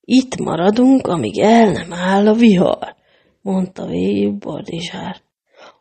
Itt 0.00 0.36
maradunk, 0.36 1.06
amíg 1.06 1.38
el 1.38 1.70
nem 1.70 1.92
áll 1.92 2.26
a 2.26 2.34
vihar, 2.34 2.94
mondta 3.42 3.86
végül 3.86 4.32
Bardizsár. 4.32 5.20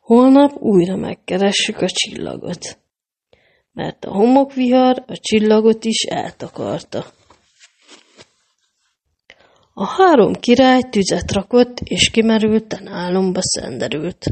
Holnap 0.01 0.51
újra 0.57 0.95
megkeressük 0.95 1.81
a 1.81 1.87
csillagot. 1.87 2.77
Mert 3.71 4.05
a 4.05 4.11
homokvihar 4.11 5.03
a 5.07 5.17
csillagot 5.17 5.85
is 5.85 6.01
eltakarta. 6.03 7.05
A 9.81 9.85
három 9.85 10.33
király 10.33 10.81
tüzet 10.81 11.31
rakott, 11.31 11.79
és 11.79 12.09
kimerülten 12.09 12.87
álomba 12.87 13.39
szenderült. 13.41 14.25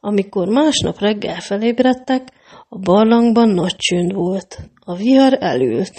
Amikor 0.00 0.48
másnap 0.48 0.98
reggel 0.98 1.40
felébredtek, 1.40 2.28
a 2.68 2.78
barlangban 2.78 3.48
nagy 3.48 3.76
csönd 3.76 4.12
volt. 4.12 4.58
A 4.80 4.94
vihar 4.94 5.36
elült. 5.40 5.94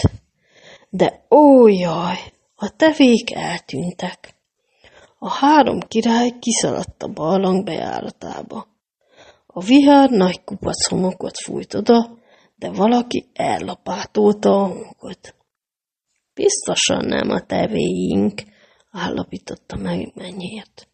De 0.90 1.26
ó 1.30 1.66
jaj, 1.66 2.16
a 2.54 2.76
tevék 2.76 3.34
eltűntek. 3.34 4.34
A 5.18 5.30
három 5.30 5.80
király 5.80 6.30
kiszaladt 6.38 7.02
a 7.02 7.08
barlang 7.08 7.64
bejáratába. 7.64 8.66
A 9.46 9.60
vihar 9.60 10.10
nagy 10.10 10.44
kupac 10.44 10.88
homokot 10.88 11.38
fújt 11.44 11.74
oda, 11.74 12.18
de 12.56 12.70
valaki 12.70 13.26
ellapátolta 13.32 14.50
a 14.50 14.66
homokot. 14.66 15.34
Biztosan 16.34 17.04
nem 17.04 17.30
a 17.30 17.40
tevéink, 17.40 18.42
állapította 18.90 19.76
meg 19.76 20.12
mennyért. 20.14 20.88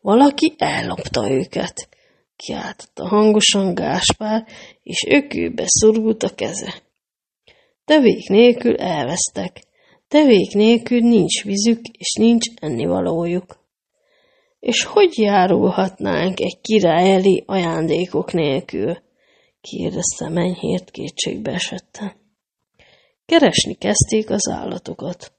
Valaki 0.00 0.54
ellopta 0.58 1.30
őket, 1.30 1.88
kiáltotta 2.36 3.08
hangosan 3.08 3.74
Gáspár, 3.74 4.46
és 4.82 5.04
ökőbe 5.08 5.64
szorult 5.66 6.22
a 6.22 6.34
keze. 6.34 6.82
Tevék 7.84 8.28
nélkül 8.28 8.76
elvesztek, 8.76 9.62
tevék 10.08 10.54
nélkül 10.54 11.00
nincs 11.00 11.44
vízük, 11.44 11.80
és 11.82 12.12
nincs 12.12 12.46
ennivalójuk. 12.60 13.66
És 14.60 14.84
hogy 14.84 15.18
járulhatnánk 15.18 16.40
egy 16.40 16.60
király 16.60 17.12
elé 17.12 17.42
ajándékok 17.46 18.32
nélkül? 18.32 18.96
kérdezte 19.60 20.28
Menyhért 20.28 20.90
kétségbe 20.90 21.52
esetten. 21.52 22.12
Keresni 23.26 23.74
kezdték 23.74 24.30
az 24.30 24.48
állatokat. 24.48 25.37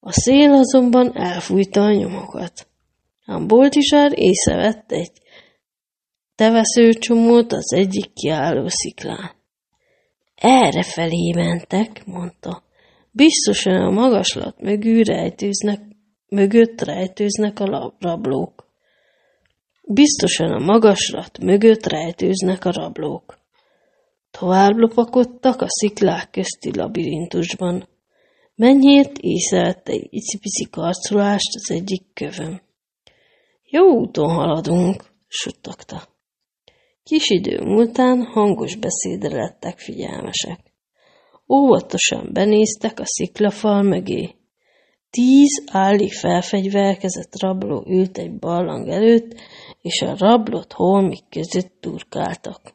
A 0.00 0.12
szél 0.12 0.52
azonban 0.52 1.16
elfújta 1.16 1.80
a 1.80 1.92
nyomokat. 1.92 2.66
Ám 3.26 3.46
Boltizsár 3.46 4.12
észrevett 4.14 4.92
egy 4.92 5.12
teveszőcsomót 6.34 7.52
az 7.52 7.72
egyik 7.72 8.12
kiálló 8.12 8.66
sziklán. 8.68 9.30
Erre 10.34 10.82
felé 10.82 11.32
mentek, 11.34 12.06
mondta. 12.06 12.62
Biztosan 13.10 13.82
a 13.82 13.90
magaslat 13.90 14.60
mögül 14.60 15.02
rejtőznek, 15.02 15.80
mögött 16.28 16.80
rejtőznek 16.80 17.60
a 17.60 17.94
rablók. 17.98 18.66
Biztosan 19.82 20.52
a 20.52 20.58
magaslat 20.58 21.38
mögött 21.38 21.86
rejtőznek 21.86 22.64
a 22.64 22.72
rablók. 22.72 23.38
Tovább 24.30 24.76
lopakodtak 24.76 25.60
a 25.60 25.66
sziklák 25.68 26.30
közti 26.30 26.76
labirintusban. 26.76 27.88
Mennyért 28.58 29.18
észrevette 29.18 29.92
egy 29.92 30.06
icipici 30.10 30.64
karcolást 30.70 31.54
az 31.54 31.70
egyik 31.70 32.02
kövön. 32.14 32.62
Jó 33.64 33.84
úton 33.84 34.30
haladunk, 34.30 35.04
suttogta. 35.28 36.08
Kis 37.02 37.28
idő 37.30 37.60
múltán 37.60 38.24
hangos 38.24 38.76
beszédre 38.76 39.36
lettek 39.36 39.78
figyelmesek. 39.78 40.60
Óvatosan 41.48 42.30
benéztek 42.32 43.00
a 43.00 43.06
sziklafal 43.06 43.82
mögé. 43.82 44.34
Tíz 45.10 45.62
állig 45.66 46.12
felfegyverkezett 46.12 47.40
rabló 47.40 47.84
ült 47.86 48.18
egy 48.18 48.38
barlang 48.38 48.88
előtt, 48.88 49.34
és 49.82 50.02
a 50.02 50.16
rablott 50.18 50.72
holmik 50.72 51.24
között 51.28 51.72
turkáltak. 51.80 52.74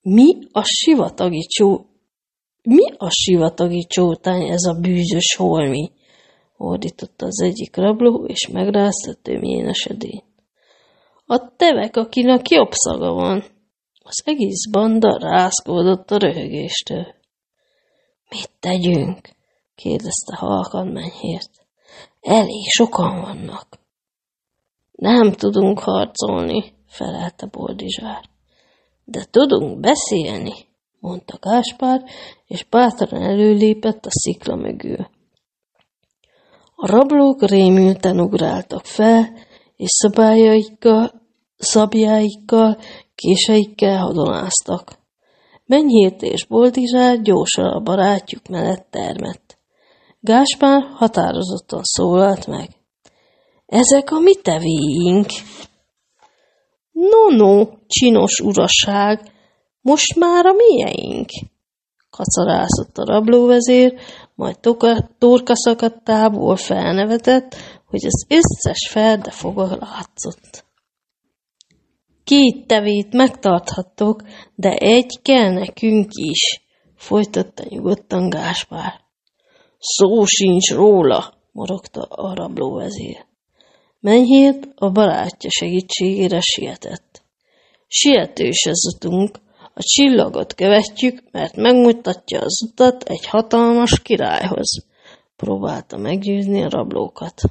Mi 0.00 0.38
a 0.52 0.62
sivatagi 0.64 1.40
csó... 1.40 1.85
Mi 2.68 2.92
a 2.96 3.10
sivatagi 3.10 3.84
csótány 3.88 4.48
ez 4.48 4.64
a 4.64 4.80
bűzös 4.80 5.34
holmi? 5.36 5.90
ordította 6.56 7.26
az 7.26 7.40
egyik 7.40 7.76
rabló, 7.76 8.24
és 8.24 8.48
megrázta 8.48 9.14
tömjén 9.22 9.68
esedényt. 9.68 10.24
A 11.26 11.54
tevek, 11.56 11.96
akinek 11.96 12.48
jobb 12.48 12.70
szaga 12.70 13.12
van. 13.12 13.44
Az 14.02 14.22
egész 14.24 14.70
banda 14.70 15.18
rázkódott 15.18 16.10
a 16.10 16.18
röhögéstől. 16.18 17.14
Mit 18.30 18.50
tegyünk? 18.60 19.28
kérdezte 19.74 20.36
halkan 20.36 20.86
menyhért. 20.86 21.50
Elég 22.20 22.64
sokan 22.68 23.20
vannak. 23.20 23.78
Nem 24.92 25.32
tudunk 25.32 25.78
harcolni, 25.78 26.74
felelte 26.86 27.46
Boldizsár. 27.46 28.24
De 29.04 29.24
tudunk 29.30 29.80
beszélni, 29.80 30.54
mondta 31.00 31.38
Gáspár, 31.40 32.04
és 32.46 32.64
bátran 32.64 33.22
előlépett 33.22 34.06
a 34.06 34.10
szikla 34.10 34.54
mögül. 34.54 35.06
A 36.74 36.86
rablók 36.86 37.42
rémülten 37.48 38.20
ugráltak 38.20 38.84
fel, 38.84 39.28
és 39.76 39.90
szabályaikkal, 39.90 41.10
szabjáikkal, 41.56 42.78
késeikkel 43.14 43.98
hadonáztak. 43.98 44.98
Menyhért 45.66 46.22
és 46.22 46.46
Boldizsár 46.46 47.20
gyorsan 47.22 47.64
a 47.64 47.80
barátjuk 47.80 48.48
mellett 48.48 48.86
termett. 48.90 49.58
Gáspár 50.20 50.82
határozottan 50.94 51.80
szólalt 51.82 52.46
meg. 52.46 52.68
Ezek 53.66 54.10
a 54.10 54.18
mi 54.18 54.34
tevéink. 54.34 55.26
No, 56.92 57.36
no, 57.36 57.66
csinos 57.86 58.40
uraság, 58.40 59.32
most 59.86 60.14
már 60.14 60.46
a 60.46 60.52
mieink. 60.52 61.28
Kacarászott 62.10 62.98
a 62.98 63.04
rablóvezér, 63.04 63.94
majd 64.34 64.56
torkaszakadtából 65.18 66.56
felnevetett, 66.56 67.56
hogy 67.86 68.04
az 68.04 68.24
összes 68.28 68.88
ferde 68.90 69.30
foga 69.30 69.66
látszott. 69.66 70.64
Két 72.24 72.66
tevét 72.66 73.12
megtarthattok, 73.12 74.22
de 74.54 74.74
egy 74.76 75.18
kell 75.22 75.52
nekünk 75.52 76.10
is, 76.12 76.62
folytatta 76.96 77.64
nyugodtan 77.68 78.28
Gáspár. 78.28 79.00
Szó 79.78 80.24
sincs 80.24 80.70
róla, 80.70 81.34
morogta 81.52 82.02
a 82.02 82.34
rablóvezér. 82.34 83.26
Menyhért 84.00 84.68
a 84.74 84.90
barátja 84.90 85.50
segítségére 85.50 86.40
sietett. 86.40 87.22
Sietős 87.86 88.66
az 88.66 88.94
utunk, 88.94 89.44
a 89.78 89.82
csillagot 89.82 90.54
követjük, 90.54 91.22
mert 91.30 91.56
megmutatja 91.56 92.40
az 92.40 92.62
utat 92.70 93.02
egy 93.02 93.26
hatalmas 93.26 94.02
királyhoz. 94.02 94.84
Próbálta 95.36 95.96
meggyőzni 95.96 96.62
a 96.62 96.70
rablókat. 96.70 97.42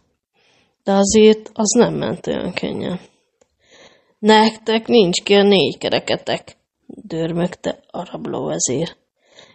De 0.84 0.92
azért 0.92 1.50
az 1.54 1.70
nem 1.70 1.94
ment 1.94 2.28
olyan 2.28 2.54
könnyen. 2.54 3.00
Nektek 4.20 4.88
nincs 4.88 5.24
ki 5.24 5.34
a 5.34 5.44
négy 5.44 5.78
kereketek, 5.78 6.58
dörmögte 6.86 7.80
a 7.92 8.12
rablóvezér. 8.12 8.96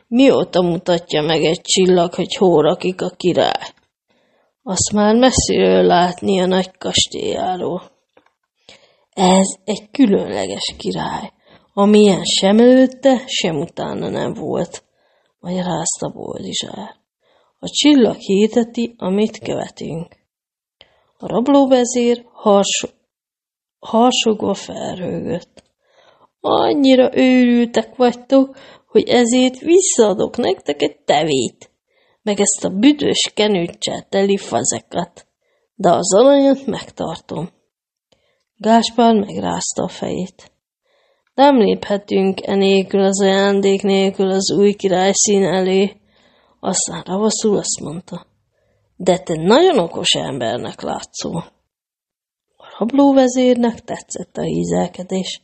Mióta 0.06 0.62
mutatja 0.62 1.22
meg 1.22 1.44
egy 1.44 1.60
csillag, 1.60 2.14
hogy 2.14 2.34
hol 2.34 2.62
rakik 2.62 3.02
a 3.02 3.10
király? 3.16 3.72
Azt 4.62 4.92
már 4.92 5.14
messziről 5.14 5.82
látni 5.82 6.40
a 6.40 6.46
nagy 6.46 6.70
kastélyáról. 6.78 7.90
Ez 9.10 9.46
egy 9.64 9.90
különleges 9.90 10.74
király, 10.78 11.30
amilyen 11.72 12.24
sem 12.24 12.58
előtte, 12.58 13.22
sem 13.26 13.56
utána 13.56 14.08
nem 14.08 14.32
volt, 14.32 14.84
magyarázta 15.40 16.08
Boldizsár. 16.08 16.98
A 17.58 17.68
csillag 17.68 18.16
hirdeti, 18.16 18.94
amit 18.98 19.38
követünk. 19.38 20.16
A 21.18 21.26
rablóvezér 21.26 22.24
hars, 22.32 22.86
harsogva 23.78 24.54
felrögött. 24.54 25.62
Annyira 26.40 27.16
őrültek 27.16 27.96
vagytok, 27.96 28.56
hogy 28.86 29.08
ezért 29.08 29.58
visszaadok 29.58 30.36
nektek 30.36 30.82
egy 30.82 30.98
tevét, 31.04 31.70
meg 32.22 32.40
ezt 32.40 32.64
a 32.64 32.68
büdös 32.68 33.30
kenőccsel 33.34 34.06
teli 34.08 34.36
fazekat, 34.36 35.26
de 35.74 35.90
az 35.92 36.14
aranyat 36.14 36.66
megtartom. 36.66 37.50
Gáspár 38.56 39.14
megrázta 39.14 39.82
a 39.82 39.88
fejét. 39.88 40.49
Nem 41.35 41.59
léphetünk 41.59 42.47
enélkül 42.47 43.01
az 43.01 43.22
ajándék 43.22 43.83
nélkül 43.83 44.31
az 44.31 44.53
új 44.53 44.72
király 44.72 45.12
szín 45.12 45.43
elé. 45.43 46.01
Aztán 46.61 47.03
ravaszul 47.07 47.57
azt 47.57 47.81
mondta, 47.81 48.26
de 48.97 49.18
te 49.18 49.35
nagyon 49.43 49.78
okos 49.78 50.11
embernek 50.12 50.81
látszol. 50.81 51.45
A 52.57 52.64
rablóvezérnek 52.78 53.81
tetszett 53.81 54.37
a 54.37 54.43
hízelkedés. 54.43 55.43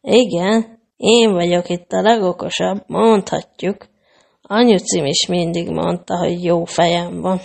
Igen, 0.00 0.78
én 0.96 1.32
vagyok 1.32 1.68
itt 1.68 1.92
a 1.92 2.02
legokosabb, 2.02 2.82
mondhatjuk. 2.86 3.86
Anyucim 4.42 5.04
is 5.04 5.26
mindig 5.26 5.70
mondta, 5.70 6.18
hogy 6.18 6.44
jó 6.44 6.64
fejem 6.64 7.20
van. 7.20 7.40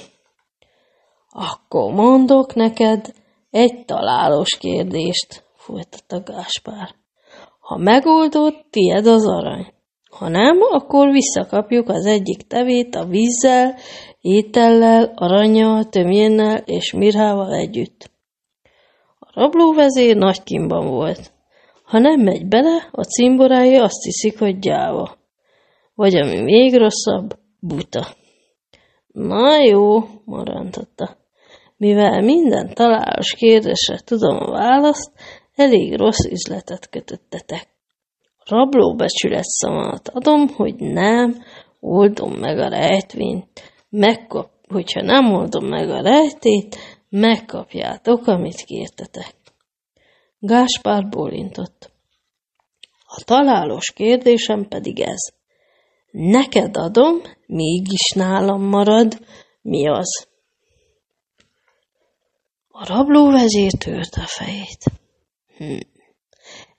Akkor 1.30 1.94
mondok 1.94 2.54
neked 2.54 3.14
egy 3.50 3.86
találós 3.86 4.58
kérdést, 4.58 5.44
folytatta 5.56 6.24
Gáspár. 6.24 7.01
Ha 7.72 7.78
megoldod, 7.78 8.54
tied 8.70 9.06
az 9.06 9.28
arany. 9.28 9.74
Ha 10.10 10.28
nem, 10.30 10.58
akkor 10.62 11.12
visszakapjuk 11.12 11.90
az 11.90 12.06
egyik 12.06 12.48
tevét 12.48 12.96
a 12.96 13.06
vízzel, 13.06 13.76
étellel, 14.22 15.12
aranyjal, 15.16 15.84
tömjénnel 15.84 16.58
és 16.66 16.94
mirhával 16.94 17.54
együtt. 17.54 18.12
A 19.20 19.40
rablóvezér 19.40 20.18
nagy 20.18 20.44
kimban 20.44 20.88
volt. 20.88 21.32
Ha 21.84 22.00
nem 22.00 22.20
megy 22.20 22.46
bele, 22.48 22.90
a 22.92 23.04
cimborái 23.04 23.76
azt 23.76 24.04
hiszik, 24.04 24.40
hogy 24.40 24.60
gyáva. 24.60 25.18
Vagy 25.96 26.16
ami 26.16 26.42
még 26.42 26.76
rosszabb, 26.78 27.38
buta. 27.60 28.08
Na 29.08 29.64
jó, 29.64 30.00
marantotta. 30.26 31.18
Mivel 31.78 32.22
minden 32.22 32.74
találós 32.74 33.34
kérdésre 33.34 34.00
tudom 34.06 34.38
a 34.38 34.52
választ, 34.52 35.12
elég 35.56 35.98
rossz 35.98 36.26
üzletet 36.26 36.90
kötöttetek. 36.90 37.68
Rabló 38.46 38.96
becsület 38.96 39.44
szamat 39.44 40.08
adom, 40.08 40.48
hogy 40.48 40.76
nem 40.76 41.44
oldom 41.80 42.32
meg 42.34 42.60
a 42.60 42.70
rejtvényt. 42.70 43.62
Megkap, 43.90 44.52
hogyha 44.68 45.02
nem 45.02 45.34
oldom 45.34 45.66
meg 45.66 45.90
a 45.90 46.02
rejtét, 46.02 46.78
megkapjátok, 47.10 48.28
amit 48.28 48.64
kértetek. 48.66 49.36
Gáspár 50.40 51.10
bólintott. 51.10 51.92
A 53.06 53.24
találós 53.24 53.92
kérdésem 53.92 54.68
pedig 54.68 55.00
ez. 55.00 55.34
Neked 56.12 56.78
adom, 56.78 57.22
mégis 57.46 58.12
nálam 58.16 58.64
marad, 58.64 59.26
mi 59.62 59.88
az? 59.88 60.28
A 62.68 62.86
rablóvezér 62.88 63.72
törte 63.72 64.22
a 64.22 64.28
fejét. 64.28 65.01
Hm. 65.62 65.78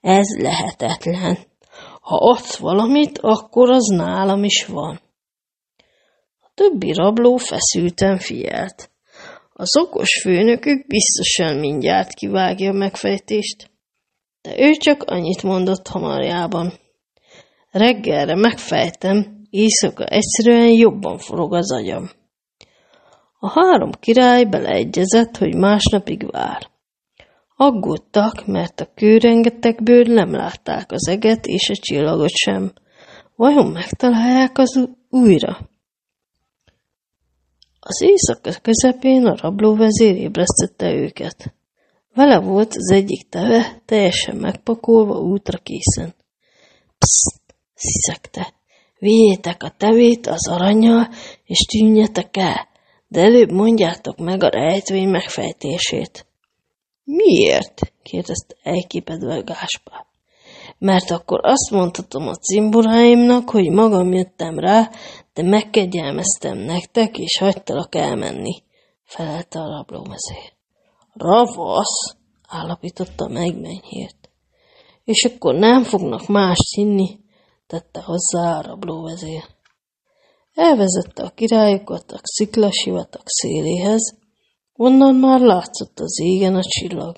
Ez 0.00 0.26
lehetetlen. 0.38 1.38
Ha 2.00 2.16
adsz 2.16 2.56
valamit, 2.56 3.18
akkor 3.18 3.70
az 3.70 3.86
nálam 3.86 4.44
is 4.44 4.64
van. 4.66 5.00
A 6.40 6.50
többi 6.54 6.92
rabló 6.92 7.36
feszülten 7.36 8.18
figyelt. 8.18 8.90
Az 9.52 9.76
okos 9.76 10.20
főnökük 10.20 10.86
biztosan 10.86 11.58
mindjárt 11.58 12.14
kivágja 12.14 12.70
a 12.70 12.74
megfejtést, 12.74 13.70
de 14.40 14.58
ő 14.58 14.72
csak 14.72 15.02
annyit 15.02 15.42
mondott 15.42 15.88
hamarjában. 15.88 16.72
Reggelre 17.70 18.34
megfejtem, 18.34 19.46
éjszaka 19.50 20.04
egyszerűen 20.04 20.70
jobban 20.70 21.18
forog 21.18 21.54
az 21.54 21.72
agyam. 21.72 22.10
A 23.38 23.50
három 23.50 23.90
király 24.00 24.44
beleegyezett, 24.44 25.36
hogy 25.36 25.54
másnapig 25.54 26.30
vár. 26.30 26.71
Aggódtak, 27.64 28.46
mert 28.46 28.80
a 28.80 28.90
kőrengetekből 28.94 30.02
nem 30.02 30.32
látták 30.32 30.92
az 30.92 31.08
eget 31.08 31.46
és 31.46 31.68
a 31.70 31.74
csillagot 31.74 32.30
sem. 32.30 32.72
Vajon 33.36 33.66
megtalálják 33.66 34.58
az 34.58 34.88
újra? 35.10 35.70
Az 37.80 38.02
éjszaka 38.02 38.50
közepén 38.62 39.26
a 39.26 39.36
rablóvezér 39.40 40.16
ébresztette 40.16 40.92
őket. 40.94 41.54
Vele 42.14 42.40
volt 42.40 42.74
az 42.74 42.90
egyik 42.90 43.28
teve, 43.28 43.82
teljesen 43.84 44.36
megpakolva, 44.36 45.18
útra 45.18 45.58
készen. 45.58 46.14
Pszt, 46.98 47.42
sziszegte. 47.74 48.52
Vigyétek 48.98 49.62
a 49.62 49.74
tevét 49.76 50.26
az 50.26 50.48
aranyjal, 50.48 51.08
és 51.44 51.58
tűnjetek 51.58 52.36
el, 52.36 52.68
de 53.08 53.20
előbb 53.20 53.50
mondjátok 53.50 54.18
meg 54.18 54.42
a 54.42 54.48
rejtvény 54.48 55.08
megfejtését. 55.08 56.26
Miért? 57.04 57.92
kérdezte 58.02 58.56
elképedve 58.62 59.40
Gáspár. 59.40 60.06
Mert 60.78 61.10
akkor 61.10 61.40
azt 61.42 61.70
mondhatom 61.70 62.28
a 62.28 62.34
cimboráimnak, 62.34 63.50
hogy 63.50 63.70
magam 63.70 64.12
jöttem 64.12 64.58
rá, 64.58 64.90
de 65.32 65.42
megkegyelmeztem 65.42 66.58
nektek, 66.58 67.18
és 67.18 67.38
hagytalak 67.38 67.94
elmenni, 67.94 68.62
felelte 69.04 69.58
a 69.58 69.68
rablómezér. 69.68 70.52
Ravasz, 71.12 72.16
állapította 72.48 73.28
meg 73.28 73.60
Menyhért. 73.60 74.30
És 75.04 75.24
akkor 75.24 75.54
nem 75.54 75.82
fognak 75.82 76.26
mást 76.26 76.74
hinni, 76.74 77.18
tette 77.66 78.02
hozzá 78.02 78.58
a 78.58 78.62
rablóvezér. 78.62 79.44
Elvezette 80.54 81.22
a 81.22 81.30
királyokat 81.30 82.12
a 82.12 82.20
sziklasivatag 82.22 83.22
széléhez, 83.24 84.21
onnan 84.76 85.14
már 85.14 85.40
látszott 85.40 86.00
az 86.00 86.20
égen 86.20 86.56
a 86.56 86.62
csillag. 86.62 87.16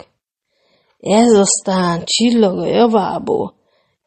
Ez 0.98 1.32
aztán 1.32 2.02
csillag 2.04 2.58
a 2.58 2.66
javából, 2.66 3.54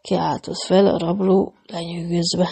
kiáltott 0.01 0.61
fel 0.61 0.87
a 0.87 0.97
rabló 0.97 1.53
lenyűgözve. 1.65 2.49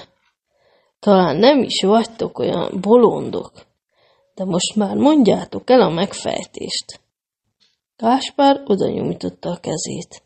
Talán 1.00 1.38
nem 1.38 1.64
is 1.64 1.82
vagytok 1.82 2.40
olyan 2.40 2.82
bolondok, 2.82 3.52
de 4.34 4.46
most 4.46 4.76
már 4.76 4.96
mondjátok 4.96 5.70
el 5.70 5.82
a 5.82 5.90
megfejtést. 5.90 7.00
Gáspár 7.98 8.62
oda 8.66 8.90
nyújtotta 8.90 9.50
a 9.50 9.58
kezét. 9.58 10.24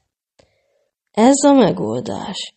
Ez 1.11 1.43
a 1.43 1.53
megoldás. 1.53 2.55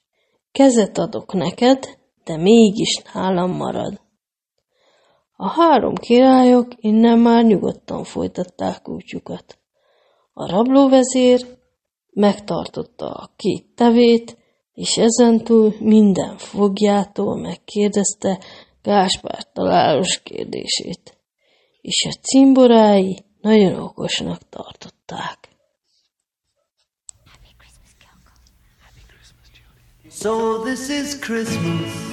Kezet 0.52 0.98
adok 0.98 1.32
neked, 1.32 1.98
de 2.24 2.36
mégis 2.36 3.02
nálam 3.12 3.50
marad. 3.50 4.00
A 5.43 5.49
három 5.49 5.95
királyok 5.95 6.72
innen 6.76 7.18
már 7.18 7.45
nyugodtan 7.45 8.05
folytatták 8.05 8.88
útjukat. 8.88 9.59
A 10.32 10.51
rablóvezér 10.51 11.47
megtartotta 12.11 13.07
a 13.07 13.30
két 13.36 13.66
tevét, 13.74 14.36
és 14.72 14.97
ezentúl 14.97 15.74
minden 15.78 16.36
fogjától 16.36 17.36
megkérdezte 17.40 18.40
Gáspár 18.82 19.53
találós 19.53 20.22
kérdését, 20.22 21.18
és 21.80 22.07
a 22.09 22.20
cimborái 22.20 23.24
nagyon 23.40 23.80
okosnak 23.80 24.49
tartották. 24.49 25.49
So 30.11 30.62
this 30.64 30.88
is 30.88 31.18
Christmas. 31.18 32.12